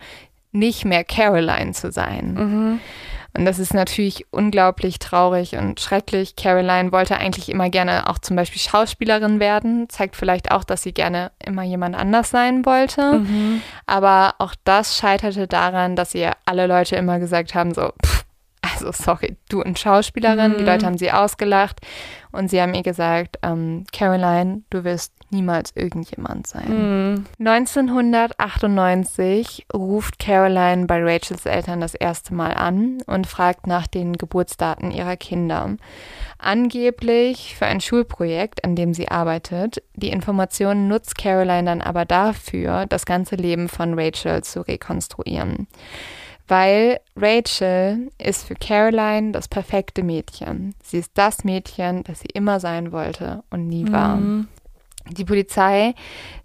[0.53, 2.81] nicht mehr Caroline zu sein.
[3.37, 6.37] Und das ist natürlich unglaublich traurig und schrecklich.
[6.37, 9.89] Caroline wollte eigentlich immer gerne auch zum Beispiel Schauspielerin werden.
[9.89, 13.23] Zeigt vielleicht auch, dass sie gerne immer jemand anders sein wollte.
[13.87, 18.25] Aber auch das scheiterte daran, dass ihr alle Leute immer gesagt haben, so, pff,
[18.63, 20.57] also sorry, du und Schauspielerin.
[20.59, 21.81] Die Leute haben sie ausgelacht
[22.33, 27.27] und sie haben ihr gesagt, ähm, Caroline, du wirst niemals irgendjemand sein.
[27.39, 34.91] 1998 ruft Caroline bei Rachels Eltern das erste Mal an und fragt nach den Geburtsdaten
[34.91, 35.77] ihrer Kinder.
[36.39, 39.83] Angeblich für ein Schulprojekt, an dem sie arbeitet.
[39.95, 45.67] Die Informationen nutzt Caroline dann aber dafür, das ganze Leben von Rachel zu rekonstruieren.
[46.47, 50.75] Weil Rachel ist für Caroline das perfekte Mädchen.
[50.83, 54.19] Sie ist das Mädchen, das sie immer sein wollte und nie war.
[55.11, 55.95] Die Polizei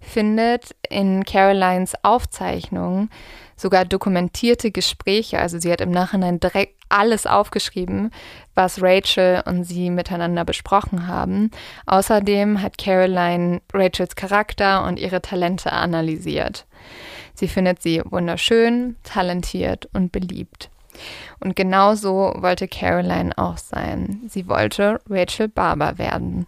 [0.00, 3.10] findet in Carolines Aufzeichnungen
[3.56, 5.38] sogar dokumentierte Gespräche.
[5.38, 8.10] Also sie hat im Nachhinein direkt alles aufgeschrieben,
[8.54, 11.50] was Rachel und sie miteinander besprochen haben.
[11.86, 16.66] Außerdem hat Caroline Rachels Charakter und ihre Talente analysiert.
[17.34, 20.68] Sie findet sie wunderschön, talentiert und beliebt.
[21.40, 24.22] Und genauso wollte Caroline auch sein.
[24.28, 26.46] Sie wollte Rachel Barber werden.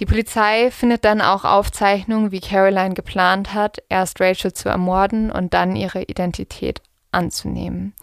[0.00, 5.54] Die Polizei findet dann auch Aufzeichnungen, wie Caroline geplant hat, erst Rachel zu ermorden und
[5.54, 6.80] dann ihre Identität
[7.14, 7.94] anzunehmen.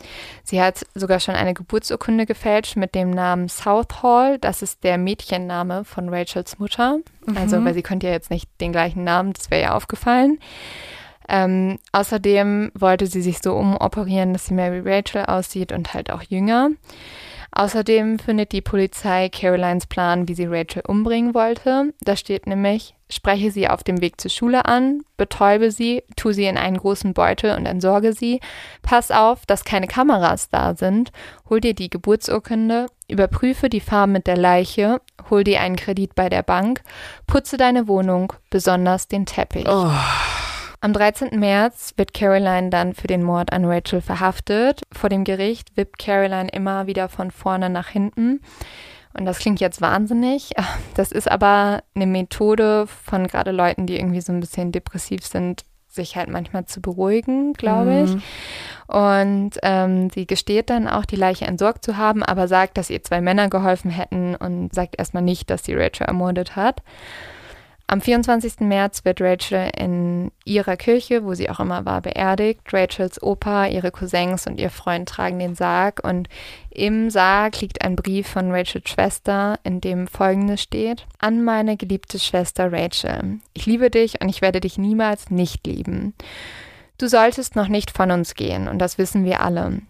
[0.44, 4.40] Sie hat sogar schon eine Geburtsurkunde gefälscht mit dem Namen Southall.
[4.40, 7.00] Das ist der Mädchenname von Rachels Mutter.
[7.36, 10.40] Also, weil sie konnte ja jetzt nicht den gleichen Namen, das wäre ja aufgefallen.
[11.32, 16.24] Ähm, außerdem wollte sie sich so umoperieren, dass sie wie Rachel aussieht und halt auch
[16.24, 16.72] jünger.
[17.54, 21.94] Außerdem findet die Polizei Carolines Plan, wie sie Rachel umbringen wollte.
[22.02, 26.46] Da steht nämlich, spreche sie auf dem Weg zur Schule an, betäube sie, tu sie
[26.46, 28.42] in einen großen Beutel und entsorge sie.
[28.82, 31.12] Pass auf, dass keine Kameras da sind.
[31.50, 36.30] Hol dir die Geburtsurkunde, überprüfe die Farben mit der Leiche, hol dir einen Kredit bei
[36.30, 36.82] der Bank,
[37.28, 39.68] putze deine Wohnung, besonders den Teppich.
[39.68, 39.92] Oh.
[40.84, 41.40] Am 13.
[41.40, 44.82] März wird Caroline dann für den Mord an Rachel verhaftet.
[44.92, 48.42] Vor dem Gericht wippt Caroline immer wieder von vorne nach hinten.
[49.14, 50.50] Und das klingt jetzt wahnsinnig.
[50.96, 55.64] Das ist aber eine Methode von gerade Leuten, die irgendwie so ein bisschen depressiv sind,
[55.88, 58.12] sich halt manchmal zu beruhigen, glaube ich.
[58.88, 63.04] Und ähm, sie gesteht dann auch, die Leiche entsorgt zu haben, aber sagt, dass ihr
[63.04, 66.82] zwei Männer geholfen hätten und sagt erstmal nicht, dass sie Rachel ermordet hat.
[67.92, 68.62] Am 24.
[68.62, 72.62] März wird Rachel in ihrer Kirche, wo sie auch immer war, beerdigt.
[72.72, 76.30] Rachels Opa, ihre Cousins und ihr Freund tragen den Sarg und
[76.70, 81.06] im Sarg liegt ein Brief von Rachels Schwester, in dem folgendes steht.
[81.20, 83.42] An meine geliebte Schwester Rachel.
[83.54, 86.14] Ich liebe dich und ich werde dich niemals nicht lieben.
[86.98, 89.82] Du solltest noch nicht von uns gehen und das wissen wir alle.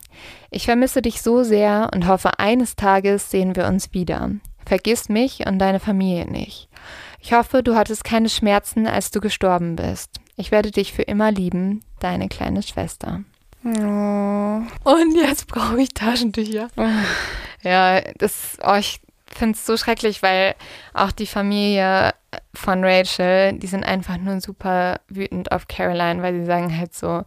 [0.50, 4.32] Ich vermisse dich so sehr und hoffe, eines Tages sehen wir uns wieder.
[4.66, 6.71] Vergiss mich und deine Familie nicht.
[7.22, 10.20] Ich hoffe, du hattest keine Schmerzen, als du gestorben bist.
[10.36, 13.24] Ich werde dich für immer lieben, deine kleine Schwester.
[13.64, 13.70] Oh.
[14.84, 16.70] Und jetzt brauche ich Taschentücher.
[17.62, 20.56] Ja, das, oh, ich finde es so schrecklich, weil
[20.94, 22.12] auch die Familie
[22.56, 27.24] von Rachel, die sind einfach nur super wütend auf Caroline, weil sie sagen halt so,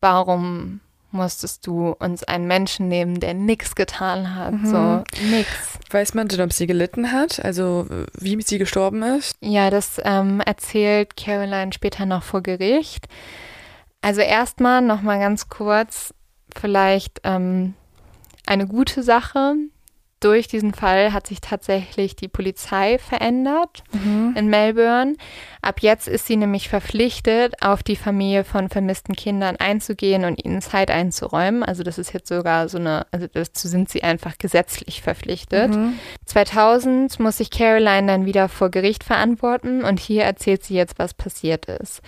[0.00, 0.80] warum
[1.14, 5.48] musstest du uns einen Menschen nehmen, der nichts getan hat, so nix.
[5.90, 7.42] Weiß man denn, ob sie gelitten hat?
[7.42, 7.86] Also
[8.18, 9.36] wie sie gestorben ist?
[9.40, 13.06] Ja, das ähm, erzählt Caroline später noch vor Gericht.
[14.02, 16.12] Also erstmal noch mal ganz kurz
[16.54, 17.74] vielleicht ähm,
[18.46, 19.54] eine gute Sache.
[20.20, 23.84] Durch diesen Fall hat sich tatsächlich die Polizei verändert
[24.36, 25.16] in Melbourne.
[25.64, 30.60] Ab jetzt ist sie nämlich verpflichtet, auf die Familie von vermissten Kindern einzugehen und ihnen
[30.60, 31.62] Zeit einzuräumen.
[31.62, 35.74] Also das ist jetzt sogar so eine, also dazu sind sie einfach gesetzlich verpflichtet.
[35.74, 35.98] Mhm.
[36.26, 41.14] 2000 muss sich Caroline dann wieder vor Gericht verantworten und hier erzählt sie jetzt, was
[41.14, 42.02] passiert ist.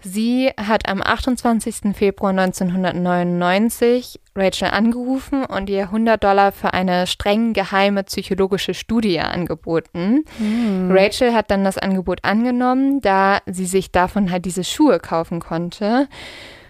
[0.00, 1.94] Sie hat am 28.
[1.94, 10.24] Februar 1999 Rachel angerufen und ihr 100 Dollar für eine streng geheime psychologische Studie angeboten.
[10.38, 10.90] Mhm.
[10.90, 16.08] Rachel hat dann das Angebot angenommen, da sie sich davon halt diese Schuhe kaufen konnte.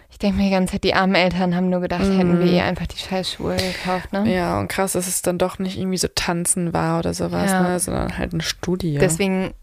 [0.09, 2.17] Ich denke mir die ganze Zeit, die armen Eltern haben nur gedacht, mm.
[2.17, 4.31] hätten wir ihr einfach die Scheißschuhe gekauft, ne?
[4.31, 7.63] Ja, und krass, dass es dann doch nicht irgendwie so tanzen war oder sowas, ja.
[7.63, 7.79] ne?
[7.79, 8.99] sondern halt eine Studie.
[8.99, 9.53] Deswegen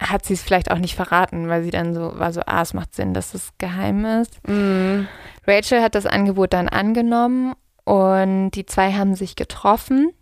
[0.00, 2.74] hat sie es vielleicht auch nicht verraten, weil sie dann so war so, ah, es
[2.74, 4.36] macht Sinn, dass es geheim ist.
[4.46, 5.06] Mm.
[5.46, 7.54] Rachel hat das Angebot dann angenommen
[7.84, 10.12] und die zwei haben sich getroffen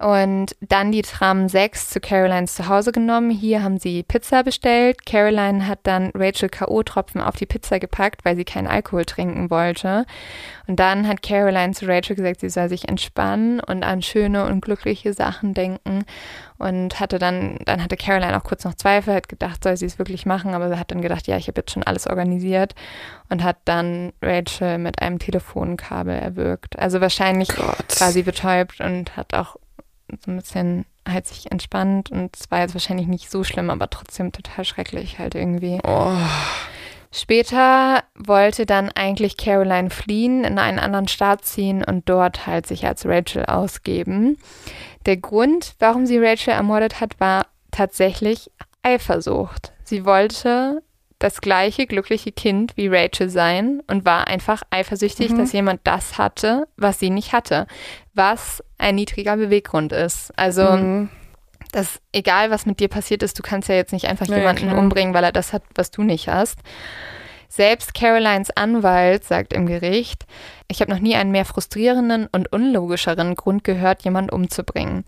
[0.00, 3.30] und dann die Tram 6 zu Carolines Zuhause genommen.
[3.30, 5.06] Hier haben sie Pizza bestellt.
[5.06, 10.04] Caroline hat dann Rachel K.O.-Tropfen auf die Pizza gepackt, weil sie keinen Alkohol trinken wollte.
[10.66, 14.62] Und dann hat Caroline zu Rachel gesagt, sie soll sich entspannen und an schöne und
[14.62, 16.04] glückliche Sachen denken.
[16.58, 19.98] Und hatte dann, dann hatte Caroline auch kurz noch Zweifel, hat gedacht, soll sie es
[19.98, 22.74] wirklich machen, aber sie hat dann gedacht, ja, ich habe jetzt schon alles organisiert
[23.28, 26.78] und hat dann Rachel mit einem Telefonkabel erwürgt.
[26.78, 28.00] Also wahrscheinlich Gott.
[28.00, 29.56] war sie betäubt und hat auch
[30.24, 33.90] so ein bisschen halt sich entspannt und es war jetzt wahrscheinlich nicht so schlimm, aber
[33.90, 35.80] trotzdem total schrecklich halt irgendwie.
[35.84, 36.16] Oh.
[37.12, 42.86] Später wollte dann eigentlich Caroline fliehen, in einen anderen Staat ziehen und dort halt sich
[42.86, 44.36] als Rachel ausgeben.
[45.06, 48.50] Der Grund, warum sie Rachel ermordet hat, war tatsächlich
[48.82, 49.72] Eifersucht.
[49.84, 50.82] Sie wollte
[51.18, 55.38] das gleiche glückliche Kind wie Rachel sein und war einfach eifersüchtig, mhm.
[55.38, 57.66] dass jemand das hatte, was sie nicht hatte,
[58.14, 60.32] was ein niedriger Beweggrund ist.
[60.36, 61.08] Also mhm.
[61.72, 64.68] das, egal was mit dir passiert ist, du kannst ja jetzt nicht einfach ja, jemanden
[64.68, 64.78] klar.
[64.78, 66.58] umbringen, weil er das hat, was du nicht hast.
[67.48, 70.24] Selbst Carolines Anwalt sagt im Gericht,
[70.66, 75.04] ich habe noch nie einen mehr frustrierenden und unlogischeren Grund gehört, jemanden umzubringen.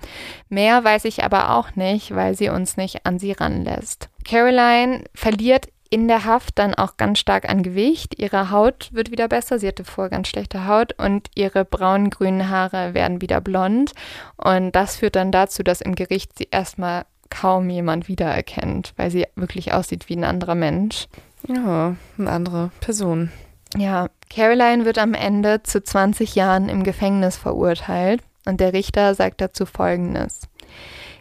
[0.49, 4.11] Mehr weiß ich aber auch nicht, weil sie uns nicht an sie ranlässt.
[4.25, 8.19] Caroline verliert in der Haft dann auch ganz stark an Gewicht.
[8.19, 9.59] Ihre Haut wird wieder besser.
[9.59, 13.93] Sie hatte vorher ganz schlechte Haut und ihre braun-grünen Haare werden wieder blond.
[14.37, 19.27] Und das führt dann dazu, dass im Gericht sie erstmal kaum jemand wiedererkennt, weil sie
[19.35, 21.07] wirklich aussieht wie ein anderer Mensch.
[21.49, 23.31] Ja, eine andere Person.
[23.77, 29.41] Ja, Caroline wird am Ende zu 20 Jahren im Gefängnis verurteilt und der Richter sagt
[29.41, 30.43] dazu Folgendes.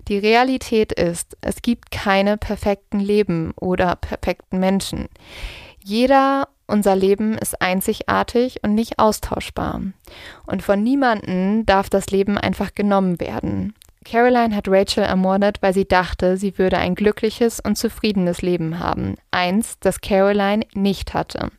[0.08, 5.08] Die Realität ist, es gibt keine perfekten Leben oder perfekten Menschen.
[5.84, 9.82] Jeder unser Leben ist einzigartig und nicht austauschbar.
[10.48, 13.76] Und von niemandem darf das Leben einfach genommen werden.
[14.06, 19.16] Caroline hat Rachel ermordet, weil sie dachte, sie würde ein glückliches und zufriedenes Leben haben.
[19.32, 21.50] Eins, das Caroline nicht hatte.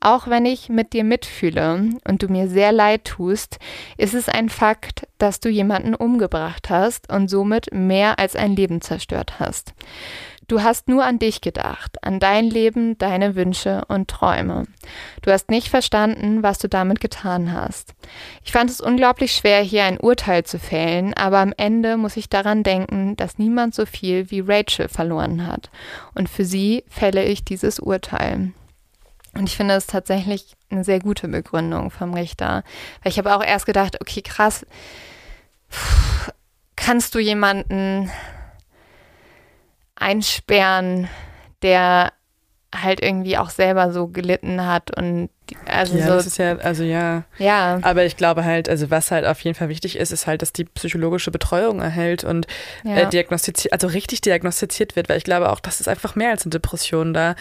[0.00, 3.58] Auch wenn ich mit dir mitfühle und du mir sehr leid tust,
[3.98, 8.80] ist es ein Fakt, dass du jemanden umgebracht hast und somit mehr als ein Leben
[8.80, 9.74] zerstört hast.
[10.52, 14.64] Du hast nur an dich gedacht, an dein Leben, deine Wünsche und Träume.
[15.22, 17.94] Du hast nicht verstanden, was du damit getan hast.
[18.44, 22.28] Ich fand es unglaublich schwer, hier ein Urteil zu fällen, aber am Ende muss ich
[22.28, 25.70] daran denken, dass niemand so viel wie Rachel verloren hat.
[26.14, 28.52] Und für sie fälle ich dieses Urteil.
[29.32, 32.62] Und ich finde es tatsächlich eine sehr gute Begründung vom Richter.
[33.02, 34.66] Weil ich habe auch erst gedacht, okay, krass,
[36.76, 38.10] kannst du jemanden
[40.02, 41.08] einsperren,
[41.62, 42.12] der
[42.74, 45.28] halt irgendwie auch selber so gelitten hat und
[45.66, 47.24] also ja, so, das ist ja, also ja.
[47.38, 47.78] Ja.
[47.82, 50.52] Aber ich glaube halt, also was halt auf jeden Fall wichtig ist, ist halt, dass
[50.52, 52.46] die psychologische Betreuung erhält und
[52.84, 52.96] ja.
[52.96, 56.44] äh, diagnostiziert, also richtig diagnostiziert wird, weil ich glaube auch, das ist einfach mehr als
[56.44, 57.34] eine Depression da.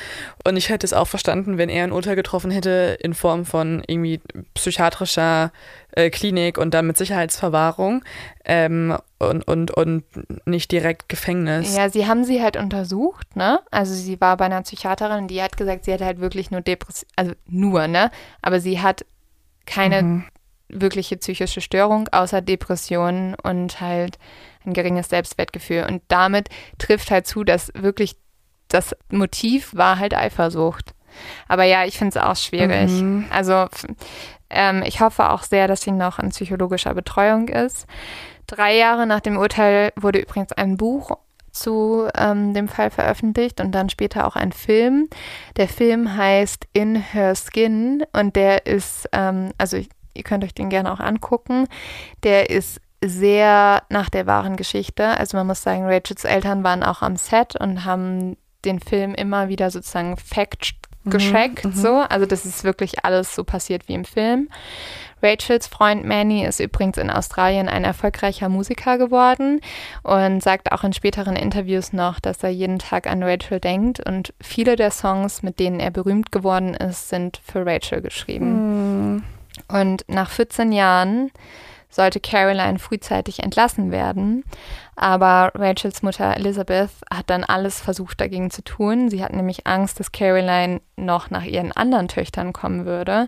[0.44, 3.84] Und ich hätte es auch verstanden, wenn er ein Urteil getroffen hätte in Form von
[3.88, 4.20] irgendwie
[4.54, 5.52] psychiatrischer
[5.92, 8.04] äh, Klinik und dann mit Sicherheitsverwahrung
[8.46, 10.04] ähm, und, und, und
[10.46, 11.76] nicht direkt Gefängnis.
[11.76, 13.60] Ja, sie haben sie halt untersucht, ne?
[13.72, 17.10] Also sie war bei einer Psychiaterin, die hat gesagt, sie hat halt wirklich nur Depression,
[17.16, 18.12] also nur, ne?
[18.42, 19.06] Aber sie hat
[19.66, 20.24] keine mhm.
[20.70, 24.18] wirkliche psychische Störung außer Depressionen und halt
[24.66, 25.86] ein geringes Selbstwertgefühl.
[25.88, 28.16] Und damit trifft halt zu, dass wirklich
[28.68, 30.94] das Motiv war halt Eifersucht.
[31.48, 32.90] Aber ja, ich finde es auch schwierig.
[32.90, 33.26] Mhm.
[33.30, 33.68] Also
[34.52, 37.88] ähm, ich hoffe auch sehr, dass sie noch in psychologischer Betreuung ist.
[38.48, 41.18] Drei Jahre nach dem Urteil wurde übrigens ein Buch
[41.52, 45.10] zu ähm, dem Fall veröffentlicht und dann später auch ein Film.
[45.58, 50.54] Der Film heißt In Her Skin und der ist, ähm, also ich, ihr könnt euch
[50.54, 51.68] den gerne auch angucken.
[52.24, 55.18] Der ist sehr nach der wahren Geschichte.
[55.18, 59.50] Also man muss sagen, Rachels Eltern waren auch am Set und haben den Film immer
[59.50, 60.76] wieder sozusagen fact
[61.06, 61.96] gecheckt, mhm, so.
[62.10, 64.50] Also das ist wirklich alles so passiert wie im Film.
[65.24, 69.62] Rachels Freund Manny ist übrigens in Australien ein erfolgreicher Musiker geworden
[70.04, 74.34] und sagt auch in späteren Interviews noch, dass er jeden Tag an Rachel denkt und
[74.42, 79.14] viele der Songs, mit denen er berühmt geworden ist, sind für Rachel geschrieben.
[79.14, 79.24] Mhm.
[79.68, 81.32] Und nach 14 Jahren
[81.90, 84.44] sollte Caroline frühzeitig entlassen werden.
[85.02, 89.10] Aber Rachels Mutter Elizabeth hat dann alles versucht dagegen zu tun.
[89.10, 93.28] Sie hat nämlich Angst, dass Caroline noch nach ihren anderen Töchtern kommen würde.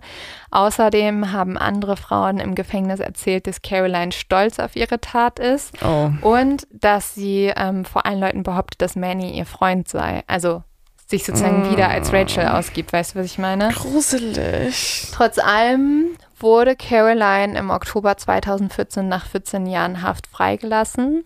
[0.52, 6.12] Außerdem haben andere Frauen im Gefängnis erzählt, dass Caroline stolz auf ihre Tat ist oh.
[6.22, 10.22] und dass sie ähm, vor allen Leuten behauptet, dass Manny ihr Freund sei.
[10.28, 10.62] Also
[11.08, 11.72] sich sozusagen mm.
[11.72, 12.94] wieder als Rachel ausgibt.
[12.94, 13.70] Weißt du, was ich meine?
[13.70, 15.08] Gruselig.
[15.12, 21.24] Trotz allem wurde Caroline im Oktober 2014 nach 14 Jahren Haft freigelassen.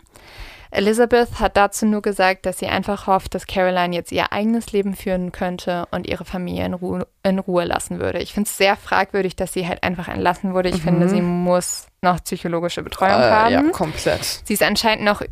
[0.70, 4.94] Elizabeth hat dazu nur gesagt, dass sie einfach hofft, dass Caroline jetzt ihr eigenes Leben
[4.94, 8.18] führen könnte und ihre Familie in, Ru in Ruhe lassen würde.
[8.18, 10.68] Ich finde es sehr fragwürdig, dass sie halt einfach entlassen wurde.
[10.68, 10.88] Ich mhm.
[10.88, 13.52] finde, sie muss noch psychologische Betreuung äh, haben.
[13.52, 14.42] Ja, komplett.
[14.44, 15.22] Sie ist anscheinend noch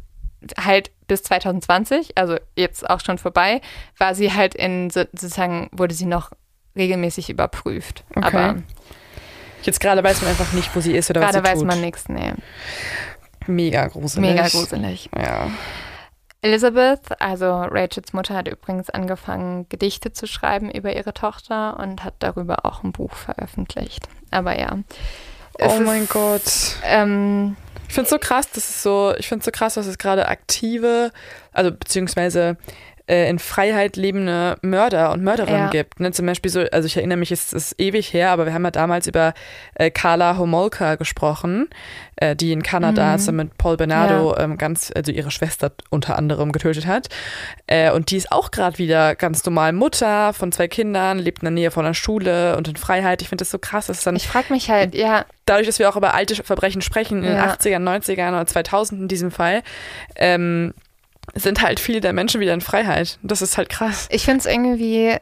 [0.59, 3.61] halt bis 2020, also jetzt auch schon vorbei,
[3.99, 6.31] war sie halt in sozusagen, wurde sie noch
[6.77, 8.05] regelmäßig überprüft.
[8.15, 8.27] Okay.
[8.27, 8.57] Aber
[9.67, 11.45] Jetzt gerade weiß man einfach nicht, wo sie ist oder was sie tut.
[11.45, 12.33] Gerade weiß man nichts, nee.
[13.47, 14.31] Mega gruselig.
[14.31, 15.11] Mega gruselig.
[15.17, 15.51] Ja.
[16.43, 22.15] Elizabeth, also Rachels Mutter, hat übrigens angefangen, Gedichte zu schreiben über ihre Tochter und hat
[22.21, 24.09] darüber auch ein Buch veröffentlicht.
[24.31, 24.79] Aber ja.
[25.61, 26.77] Oh mein ist, Gott.
[26.85, 27.57] Ähm,
[27.89, 29.99] ich finde es so krass, das ist so, ich finde es so krass, dass es
[29.99, 31.11] gerade aktive,
[31.53, 32.57] also beziehungsweise
[33.07, 35.71] äh, in Freiheit lebende Mörder und Mörderinnen ja.
[35.71, 36.01] gibt.
[36.01, 36.13] Ne?
[36.13, 38.71] Zum Beispiel so, also ich erinnere mich, es ist ewig her, aber wir haben ja
[38.71, 39.35] damals über
[39.75, 41.69] äh, Carla Homolka gesprochen,
[42.17, 43.37] äh, die in Kanada mhm.
[43.37, 44.45] mit Paul Bernardo ja.
[44.45, 47.09] ähm, ganz, also ihre Schwester unter anderem getötet hat.
[47.67, 51.47] Äh, und die ist auch gerade wieder ganz normal Mutter von zwei Kindern, lebt in
[51.47, 53.23] der Nähe von einer Schule und in Freiheit.
[53.23, 54.17] Ich finde das so krass, dass dann.
[54.17, 55.25] Ich frage mich halt, ja.
[55.45, 57.55] Dadurch, dass wir auch über alte Verbrechen sprechen, in ja.
[57.57, 59.63] den 80ern, 90ern oder 2000 in diesem Fall,
[60.17, 60.75] ähm,
[61.35, 63.19] sind halt viele der Menschen wieder in Freiheit.
[63.23, 64.09] Das ist halt krass.
[64.11, 65.17] Ich finde es irgendwie,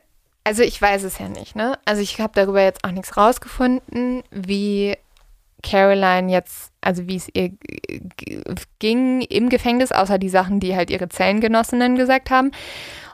[0.44, 1.78] also ich weiß es ja nicht, ne?
[1.84, 4.96] Also ich habe darüber jetzt auch nichts rausgefunden, wie
[5.62, 7.50] Caroline jetzt, also wie es ihr
[8.78, 12.52] ging im Gefängnis, außer die Sachen, die halt ihre Zellengenossinnen gesagt haben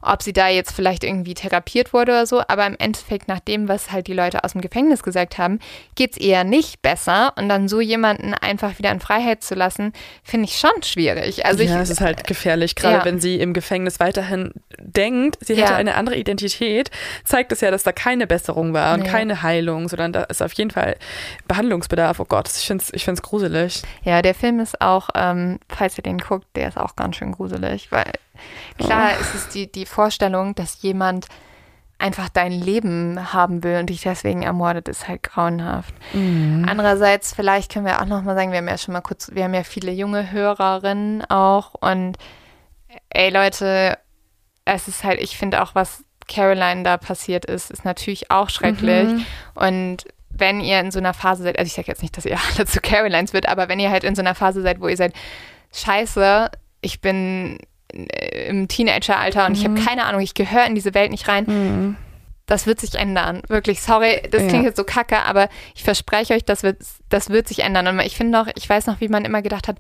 [0.02, 3.68] ob sie da jetzt vielleicht irgendwie therapiert wurde oder so, aber im Endeffekt nach dem,
[3.68, 5.59] was halt die Leute aus dem Gefängnis gesagt haben,
[5.94, 9.93] geht es eher nicht besser und dann so jemanden einfach wieder in Freiheit zu lassen,
[10.22, 11.44] finde ich schon schwierig.
[11.47, 13.05] Also ja, es ist halt gefährlich, gerade ja.
[13.05, 15.77] wenn sie im Gefängnis weiterhin denkt, sie hätte ja.
[15.77, 16.90] eine andere Identität,
[17.24, 19.09] zeigt es ja, dass da keine Besserung war und nee.
[19.09, 20.97] keine Heilung, sondern da ist auf jeden Fall
[21.48, 22.20] Behandlungsbedarf.
[22.20, 23.82] Oh Gott, ich finde es ich find's gruselig.
[24.02, 27.32] Ja, der Film ist auch, ähm, falls ihr den guckt, der ist auch ganz schön
[27.32, 28.12] gruselig, weil
[28.78, 29.20] Klar oh.
[29.20, 31.26] ist es die, die Vorstellung, dass jemand
[32.00, 35.94] einfach dein Leben haben will und dich deswegen ermordet, ist halt grauenhaft.
[36.12, 36.66] Mhm.
[36.68, 39.54] Andererseits, vielleicht können wir auch nochmal sagen, wir haben ja schon mal kurz, wir haben
[39.54, 42.16] ja viele junge Hörerinnen auch und
[43.10, 43.98] ey Leute,
[44.64, 49.08] es ist halt, ich finde auch, was Caroline da passiert ist, ist natürlich auch schrecklich
[49.08, 49.26] mhm.
[49.54, 52.38] und wenn ihr in so einer Phase seid, also ich sage jetzt nicht, dass ihr
[52.54, 54.96] alle zu Carolines wird, aber wenn ihr halt in so einer Phase seid, wo ihr
[54.96, 55.12] seid,
[55.72, 56.50] scheiße,
[56.80, 57.58] ich bin
[57.92, 59.58] im Teenageralter und mhm.
[59.58, 61.44] ich habe keine Ahnung, ich gehöre in diese Welt nicht rein.
[61.46, 61.96] Mhm.
[62.46, 63.42] Das wird sich ändern.
[63.46, 64.70] Wirklich, sorry, das klingt ja.
[64.70, 67.86] jetzt so kacke, aber ich verspreche euch, das wird, das wird sich ändern.
[67.86, 69.76] Und ich finde noch, ich weiß noch, wie man immer gedacht hat,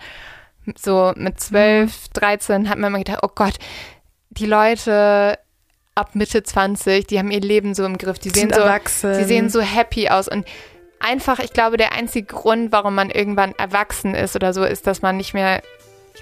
[0.80, 3.54] so mit 12, 13 hat man immer gedacht, oh Gott,
[4.30, 5.38] die Leute
[5.96, 9.18] ab Mitte 20, die haben ihr Leben so im Griff, die sehen so, erwachsen.
[9.18, 10.46] die sehen so happy aus und
[11.00, 15.02] einfach, ich glaube, der einzige Grund, warum man irgendwann erwachsen ist oder so, ist, dass
[15.02, 15.62] man nicht mehr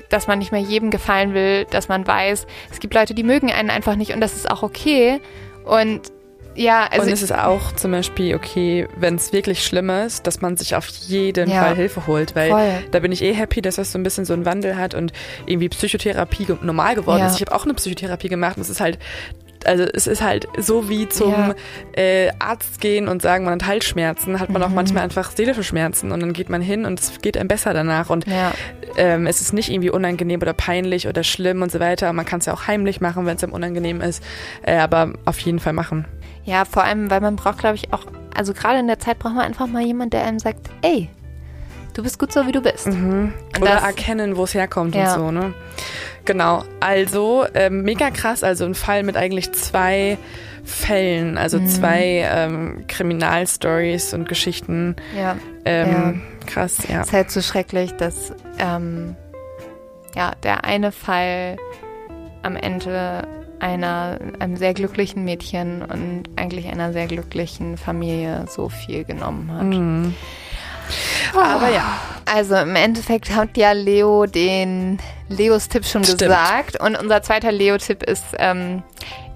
[0.09, 3.51] dass man nicht mehr jedem gefallen will, dass man weiß, es gibt Leute, die mögen
[3.51, 5.20] einen einfach nicht und das ist auch okay.
[5.65, 6.12] Und
[6.59, 10.41] ja, also und es ist auch zum Beispiel okay, wenn es wirklich schlimm ist, dass
[10.41, 12.85] man sich auf jeden ja, Fall Hilfe holt, weil voll.
[12.91, 15.12] da bin ich eh happy, dass das so ein bisschen so einen Wandel hat und
[15.47, 17.29] irgendwie Psychotherapie normal geworden ja.
[17.29, 17.37] ist.
[17.37, 18.99] Ich habe auch eine Psychotherapie gemacht und es ist halt
[19.64, 21.55] also es ist halt so wie zum ja.
[21.93, 24.68] äh, Arzt gehen und sagen, man hat Halsschmerzen, hat man mhm.
[24.68, 27.74] auch manchmal einfach seelische Schmerzen und dann geht man hin und es geht einem besser
[27.74, 28.52] danach und ja.
[28.97, 32.12] ähm, es ist nicht irgendwie unangenehm oder peinlich oder schlimm und so weiter.
[32.12, 34.22] Man kann es ja auch heimlich machen, wenn es einem unangenehm ist,
[34.62, 36.06] äh, aber auf jeden Fall machen.
[36.44, 39.35] Ja, vor allem, weil man braucht, glaube ich, auch, also gerade in der Zeit braucht
[39.35, 41.10] man einfach mal jemanden, der einem sagt, ey,
[41.98, 42.86] du bist gut so, wie du bist.
[42.86, 43.32] Mhm.
[43.60, 45.14] Oder das, erkennen, wo es herkommt ja.
[45.14, 45.52] und so, ne?
[46.29, 50.19] Genau, also ähm, mega krass, also ein Fall mit eigentlich zwei
[50.63, 51.69] Fällen, also mhm.
[51.69, 54.97] zwei ähm, Kriminalstories und Geschichten.
[55.17, 55.39] Ja.
[55.65, 56.47] Ähm, ja.
[56.47, 57.01] Krass, ja.
[57.01, 59.17] Es ist halt so schrecklich, dass ähm,
[60.15, 61.57] ja, der eine Fall
[62.43, 63.27] am Ende
[63.59, 69.65] einer, einem sehr glücklichen Mädchen und eigentlich einer sehr glücklichen Familie so viel genommen hat.
[69.65, 70.15] Mhm.
[71.35, 71.98] Aber ja.
[72.27, 74.98] Also im Endeffekt hat ja Leo den
[75.28, 76.20] Leos Tipp schon Stimmt.
[76.20, 76.81] gesagt.
[76.81, 78.82] Und unser zweiter Leo-Tipp ist, ähm,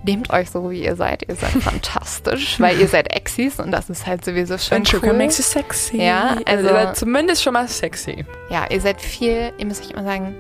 [0.05, 1.23] nehmt euch so, wie ihr seid.
[1.29, 5.11] Ihr seid fantastisch, weil ihr seid Exis und das ist halt sowieso schon Und Sugar
[5.13, 5.17] cool.
[5.19, 6.03] makes you sexy.
[6.03, 8.25] Ja, also, also- ihr seid zumindest schon mal sexy.
[8.51, 10.35] Ja, ihr seid viel, ihr müsst euch immer sagen,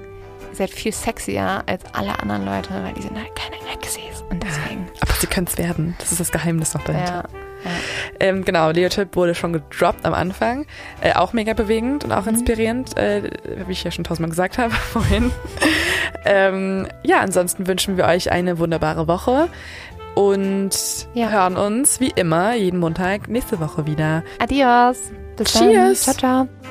[0.50, 4.22] ihr seid viel sexier als alle anderen Leute, weil die sind halt keine Exis.
[4.28, 5.94] Und deswegen, Aber sie können es werden.
[5.98, 7.24] Das ist das Geheimnis noch dahinter.
[7.32, 7.38] ja.
[8.20, 10.66] Ähm, genau, Leo-Tipp wurde schon gedroppt am Anfang.
[11.00, 12.28] Äh, auch mega bewegend und auch Mhm.
[12.34, 13.22] inspirierend, äh,
[13.66, 15.30] wie ich ja schon tausendmal gesagt habe vorhin.
[16.24, 19.48] ähm, ja, ansonsten wünschen wir euch eine wunderbare Woche
[20.14, 20.70] und
[21.14, 21.30] Ja.
[21.30, 24.22] hören uns wie immer jeden Montag nächste Woche wieder.
[24.38, 24.98] Adios.
[25.36, 26.04] Bis Cheers.
[26.04, 26.14] Dann.
[26.14, 26.61] Ciao, ciao.